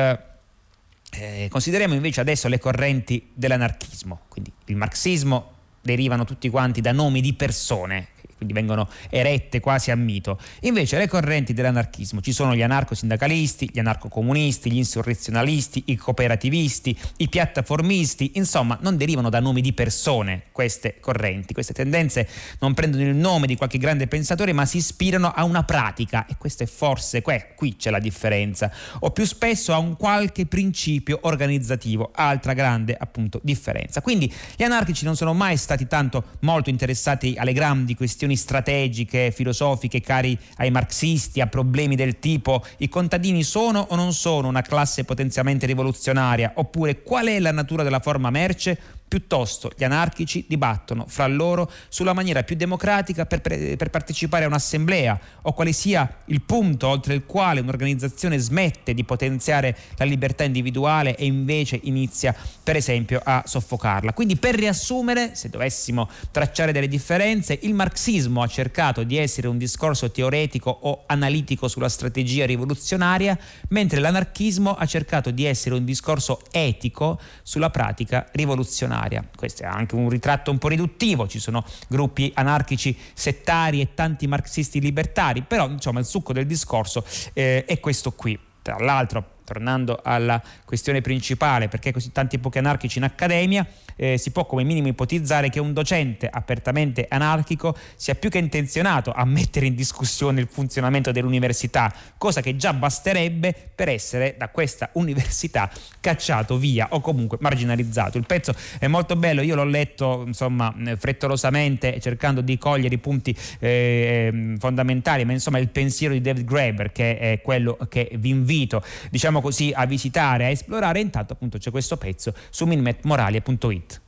eh, 1.11 1.47
consideriamo 1.49 1.93
invece 1.93 2.19
adesso 2.19 2.49
le 2.49 2.59
correnti 2.59 3.29
dell'anarchismo, 3.33 4.21
quindi 4.27 4.51
il 4.65 4.75
marxismo 4.75 5.59
derivano 5.81 6.25
tutti 6.25 6.49
quanti 6.49 6.81
da 6.81 6.91
nomi 6.91 7.21
di 7.21 7.33
persone 7.33 8.09
quindi 8.41 8.53
vengono 8.53 8.89
erette 9.11 9.59
quasi 9.59 9.91
a 9.91 9.95
mito. 9.95 10.39
Invece 10.61 10.97
le 10.97 11.07
correnti 11.07 11.53
dell'anarchismo, 11.53 12.21
ci 12.21 12.31
sono 12.31 12.55
gli 12.55 12.63
anarcosindacalisti, 12.63 13.69
gli 13.71 13.77
anarcocomunisti, 13.77 14.71
gli 14.71 14.77
insurrezionalisti, 14.77 15.83
i 15.87 15.95
cooperativisti, 15.95 16.97
i 17.17 17.29
piattaformisti, 17.29 18.31
insomma 18.35 18.79
non 18.81 18.97
derivano 18.97 19.29
da 19.29 19.39
nomi 19.39 19.61
di 19.61 19.73
persone 19.73 20.45
queste 20.51 20.99
correnti, 20.99 21.53
queste 21.53 21.73
tendenze 21.73 22.27
non 22.59 22.73
prendono 22.73 23.03
il 23.03 23.15
nome 23.15 23.45
di 23.45 23.55
qualche 23.55 23.77
grande 23.77 24.07
pensatore 24.07 24.53
ma 24.53 24.65
si 24.65 24.77
ispirano 24.77 25.31
a 25.31 25.43
una 25.43 25.63
pratica 25.63 26.25
e 26.25 26.35
questo 26.37 26.63
è 26.63 26.65
forse 26.65 27.21
que, 27.21 27.49
qui 27.55 27.75
c'è 27.75 27.91
la 27.91 27.99
differenza, 27.99 28.71
o 29.01 29.11
più 29.11 29.25
spesso 29.25 29.71
a 29.71 29.77
un 29.77 29.95
qualche 29.97 30.47
principio 30.47 31.19
organizzativo, 31.21 32.09
altra 32.11 32.53
grande 32.53 32.95
appunto 32.97 33.39
differenza. 33.43 34.01
Quindi 34.01 34.33
gli 34.55 34.63
anarchici 34.63 35.05
non 35.05 35.15
sono 35.15 35.33
mai 35.35 35.57
stati 35.57 35.85
tanto 35.85 36.23
molto 36.39 36.71
interessati 36.71 37.35
alle 37.37 37.53
grandi 37.53 37.93
questioni 37.93 38.29
questioni 38.31 38.35
strategiche, 38.35 39.31
filosofiche, 39.31 40.01
cari 40.01 40.37
ai 40.57 40.71
marxisti, 40.71 41.41
a 41.41 41.47
problemi 41.47 41.95
del 41.95 42.19
tipo 42.19 42.63
i 42.77 42.89
contadini 42.89 43.43
sono 43.43 43.85
o 43.89 43.95
non 43.95 44.13
sono 44.13 44.47
una 44.47 44.61
classe 44.61 45.03
potenzialmente 45.03 45.65
rivoluzionaria, 45.65 46.53
oppure 46.55 47.01
qual 47.01 47.27
è 47.27 47.39
la 47.39 47.51
natura 47.51 47.83
della 47.83 47.99
forma 47.99 48.29
merce? 48.29 48.99
Piuttosto 49.11 49.69
gli 49.75 49.83
anarchici 49.83 50.45
dibattono 50.47 51.03
fra 51.05 51.27
loro 51.27 51.69
sulla 51.89 52.13
maniera 52.13 52.43
più 52.43 52.55
democratica 52.55 53.25
per, 53.25 53.41
per, 53.41 53.89
partecipare 53.89 54.45
a 54.45 54.47
un'assemblea 54.47 55.19
o 55.41 55.51
quale 55.51 55.73
sia 55.73 56.19
il 56.27 56.41
punto 56.43 56.87
oltre 56.87 57.13
il 57.15 57.25
quale 57.25 57.59
un'organizzazione 57.59 58.37
smette 58.37 58.93
di 58.93 59.03
potenziare 59.03 59.75
la 59.97 60.05
libertà 60.05 60.45
individuale 60.45 61.17
e 61.17 61.25
invece 61.25 61.77
inizia 61.83 62.33
per 62.63 62.77
esempio 62.77 63.19
a 63.21 63.43
soffocarla. 63.45 64.13
Quindi 64.13 64.37
per 64.37 64.55
riassumere, 64.55 65.35
se 65.35 65.49
dovessimo 65.49 66.07
tracciare 66.31 66.71
delle 66.71 66.87
differenze, 66.87 67.59
il 67.63 67.73
marxismo 67.73 68.41
ha 68.41 68.47
cercato 68.47 69.03
di 69.03 69.17
essere 69.17 69.49
un 69.49 69.57
discorso 69.57 70.09
teoretico 70.09 70.69
o 70.69 71.03
analitico 71.07 71.67
sulla 71.67 71.89
strategia 71.89 72.45
rivoluzionaria, 72.45 73.37
mentre 73.71 73.99
l'anarchismo 73.99 74.73
ha 74.73 74.85
cercato 74.85 75.31
di 75.31 75.43
essere 75.43 75.75
un 75.75 75.83
discorso 75.83 76.39
etico 76.49 77.19
sulla 77.43 77.69
pratica 77.69 78.25
rivoluzionaria 78.31 78.99
rivoluzionaria. 79.01 79.23
Questo 79.35 79.63
è 79.63 79.65
anche 79.65 79.95
un 79.95 80.09
ritratto 80.09 80.51
un 80.51 80.57
po' 80.57 80.67
riduttivo, 80.67 81.27
ci 81.27 81.39
sono 81.39 81.63
gruppi 81.87 82.31
anarchici 82.35 82.97
settari 83.13 83.81
e 83.81 83.93
tanti 83.93 84.27
marxisti 84.27 84.79
libertari, 84.79 85.41
però 85.41 85.67
insomma 85.69 85.99
il 85.99 86.05
succo 86.05 86.33
del 86.33 86.45
discorso 86.45 87.03
eh, 87.33 87.65
è 87.65 87.79
questo 87.79 88.11
qui. 88.11 88.37
Tra 88.61 88.77
l'altro, 88.77 89.30
tornando 89.51 89.99
alla 90.01 90.41
questione 90.63 91.01
principale, 91.01 91.67
perché 91.67 91.91
così 91.91 92.13
tanti 92.13 92.39
pochi 92.39 92.57
anarchici 92.57 92.99
in 92.99 93.03
accademia, 93.03 93.67
eh, 93.97 94.17
si 94.17 94.31
può 94.31 94.45
come 94.45 94.63
minimo 94.63 94.87
ipotizzare 94.87 95.49
che 95.49 95.59
un 95.59 95.73
docente 95.73 96.29
apertamente 96.31 97.05
anarchico 97.09 97.75
sia 97.95 98.15
più 98.15 98.29
che 98.29 98.37
intenzionato 98.37 99.11
a 99.11 99.25
mettere 99.25 99.65
in 99.65 99.75
discussione 99.75 100.39
il 100.39 100.47
funzionamento 100.49 101.11
dell'università, 101.11 101.93
cosa 102.17 102.39
che 102.41 102.55
già 102.55 102.71
basterebbe 102.71 103.53
per 103.75 103.89
essere 103.89 104.35
da 104.37 104.47
questa 104.47 104.89
università 104.93 105.69
cacciato 105.99 106.57
via 106.57 106.87
o 106.91 107.01
comunque 107.01 107.37
marginalizzato. 107.41 108.17
Il 108.17 108.25
pezzo 108.25 108.55
è 108.79 108.87
molto 108.87 109.17
bello, 109.17 109.41
io 109.41 109.55
l'ho 109.55 109.65
letto 109.65 110.23
insomma 110.25 110.73
frettolosamente 110.97 111.99
cercando 111.99 112.39
di 112.39 112.57
cogliere 112.57 112.95
i 112.95 112.99
punti 112.99 113.35
eh, 113.59 114.29
ehm, 114.31 114.57
fondamentali, 114.57 115.25
ma 115.25 115.33
insomma 115.33 115.57
il 115.57 115.67
pensiero 115.67 116.13
di 116.13 116.21
David 116.21 116.45
Graeber 116.45 116.91
che 116.93 117.17
è 117.17 117.41
quello 117.41 117.77
che 117.89 118.11
vi 118.13 118.29
invito 118.29 118.81
diciamo 119.09 119.40
così 119.41 119.71
a 119.73 119.85
visitare, 119.85 120.45
a 120.45 120.49
esplorare, 120.49 120.99
intanto 120.99 121.33
appunto 121.33 121.57
c'è 121.57 121.71
questo 121.71 121.97
pezzo 121.97 122.33
su 122.49 122.65
minimetmoralia.it. 122.65 124.01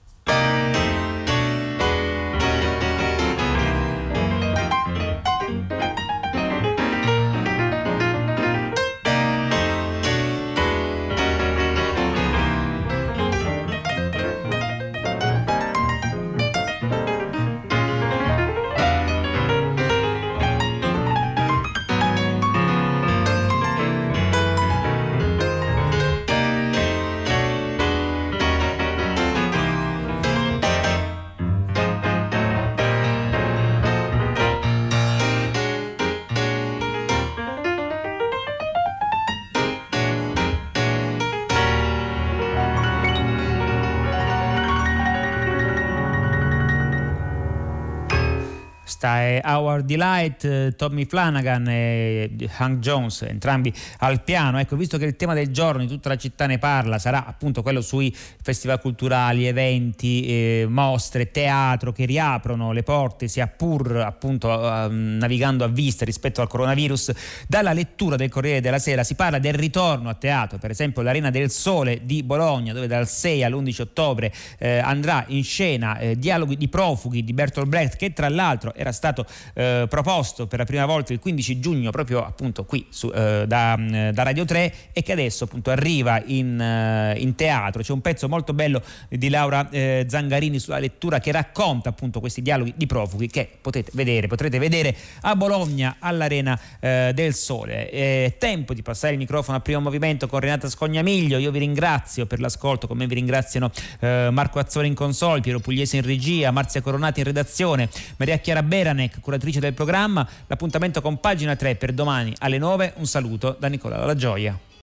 Questa 49.04 49.13
è 49.24 49.42
Our 49.44 49.84
Delight, 49.84 50.44
eh, 50.44 50.74
Tommy 50.76 51.06
Flanagan 51.06 51.68
e 51.68 52.32
Hank 52.58 52.80
Jones, 52.80 53.24
entrambi 53.24 53.74
al 54.00 54.22
piano. 54.24 54.60
Ecco, 54.60 54.76
visto 54.76 54.98
che 54.98 55.06
il 55.06 55.16
tema 55.16 55.34
del 55.34 55.50
giorno 55.50 55.82
di 55.82 55.88
tutta 55.88 56.10
la 56.10 56.18
città 56.18 56.46
ne 56.46 56.58
parla, 56.58 57.00
sarà 57.00 57.26
appunto 57.26 57.62
quello 57.62 57.82
sui 57.82 58.14
festival 58.14 58.80
culturali, 58.80 59.48
eventi, 59.48 60.26
eh, 60.26 60.66
mostre, 60.68 61.32
teatro 61.32 61.92
che 61.92 62.06
riaprono 62.06 62.72
le 62.72 62.84
porte, 62.84 63.28
sia 63.28 63.48
pur 63.48 63.98
appunto 63.98 64.52
eh, 64.52 64.88
navigando 64.90 65.64
a 65.64 65.68
vista 65.68 66.06
rispetto 66.06 66.42
al 66.42 66.48
coronavirus. 66.48 67.12
Dalla 67.48 67.74
lettura 67.74 68.16
del 68.16 68.30
Corriere 68.30 68.62
della 68.62 68.80
Sera 68.80 69.04
si 69.04 69.16
parla 69.16 69.40
del 69.40 69.54
ritorno 69.54 70.10
a 70.10 70.14
teatro, 70.16 70.58
per 70.58 70.72
esempio 70.72 71.02
l'Arena 71.02 71.30
del 71.30 71.50
Sole 71.50 72.02
di 72.04 72.24
Bologna, 72.24 72.74
dove 72.74 72.88
dal 72.88 73.08
6 73.08 73.44
all'11 73.44 73.82
ottobre 73.82 74.34
eh, 74.58 74.80
andrà 74.80 75.24
in 75.28 75.44
scena 75.44 75.98
eh, 75.98 76.18
Dialoghi 76.18 76.58
di 76.58 76.68
profughi 76.68 77.24
di 77.24 77.34
Bertolt 77.34 77.68
Brecht, 77.68 77.96
che 77.98 78.14
tra 78.14 78.30
l'altro 78.30 78.74
era 78.74 78.92
stato 78.92 79.13
eh, 79.54 79.86
proposto 79.90 80.48
per 80.48 80.60
la 80.60 80.66
prima 80.66 80.86
volta 80.86 81.14
il 81.14 81.20
15 81.20 81.60
giugno 81.60 81.92
proprio 81.92 82.26
appunto 82.26 82.66
qui 82.66 82.86
su, 82.90 83.12
eh, 83.14 83.46
da, 83.48 83.76
mm, 83.78 84.10
da, 84.10 84.24
Radio 84.24 84.46
3 84.46 84.74
e 84.94 85.04
che 85.04 85.12
adesso 85.12 85.44
appunto 85.44 85.70
arriva 85.70 86.22
in, 86.26 86.58
uh, 86.60 87.20
in 87.20 87.36
teatro. 87.36 87.82
C'è 87.82 87.92
un 87.92 88.02
pezzo 88.02 88.28
molto 88.28 88.54
bello 88.54 88.82
di 89.10 89.30
Laura 89.30 89.70
eh, 89.70 90.06
Zangarini 90.08 90.60
sulla 90.60 90.80
lettura 90.80 91.20
che 91.20 91.32
racconta 91.32 91.90
appunto 91.90 92.20
questi 92.20 92.42
dialoghi 92.42 92.74
di 92.76 92.86
profughi 92.88 93.28
che 93.28 93.50
potete 93.62 93.92
vedere, 93.94 94.28
potrete 94.28 94.60
vedere 94.60 94.96
a 95.22 95.36
Bologna 95.36 95.98
all'Arena 96.00 96.60
eh, 96.80 97.12
del 97.14 97.34
Sole. 97.34 97.90
È 97.90 98.36
tempo 98.38 98.74
di 98.74 98.82
passare 98.82 99.14
il 99.14 99.20
microfono 99.20 99.58
al 99.58 99.64
primo 99.64 99.82
movimento 99.82 100.28
con 100.28 100.40
Renata 100.40 100.70
Scognamiglio. 100.70 101.38
Io 101.38 101.52
vi 101.52 101.60
ringrazio 101.60 102.26
per 102.26 102.40
l'ascolto, 102.40 102.88
come 102.88 103.06
vi 103.08 103.16
ringraziano 103.16 103.72
eh, 104.00 104.30
Marco 104.32 104.60
Azzone 104.60 104.88
in 104.88 104.94
console, 104.96 105.42
Piero 105.42 105.60
Pugliese 105.60 105.98
in 105.98 106.04
regia, 106.04 106.52
Marzia 106.52 106.82
Coronati 106.82 107.20
in 107.20 107.26
redazione, 107.26 107.90
Maria 108.18 108.38
Chiara 108.38 108.64
Bera 108.64 108.94
Beranek, 109.04 109.20
curatrice 109.20 109.60
del 109.60 109.74
programma. 109.74 110.28
L'appuntamento 110.48 111.02
con 111.02 111.20
pagina 111.20 111.56
3 111.56 111.76
per 111.76 111.94
domani 111.94 112.34
alle 112.40 112.58
9. 112.58 112.94
Un 112.98 113.06
saluto 113.06 113.56
da 113.60 113.68
Nicola 113.68 113.98
Dalla 113.98 114.16
Gioia. 114.16 114.72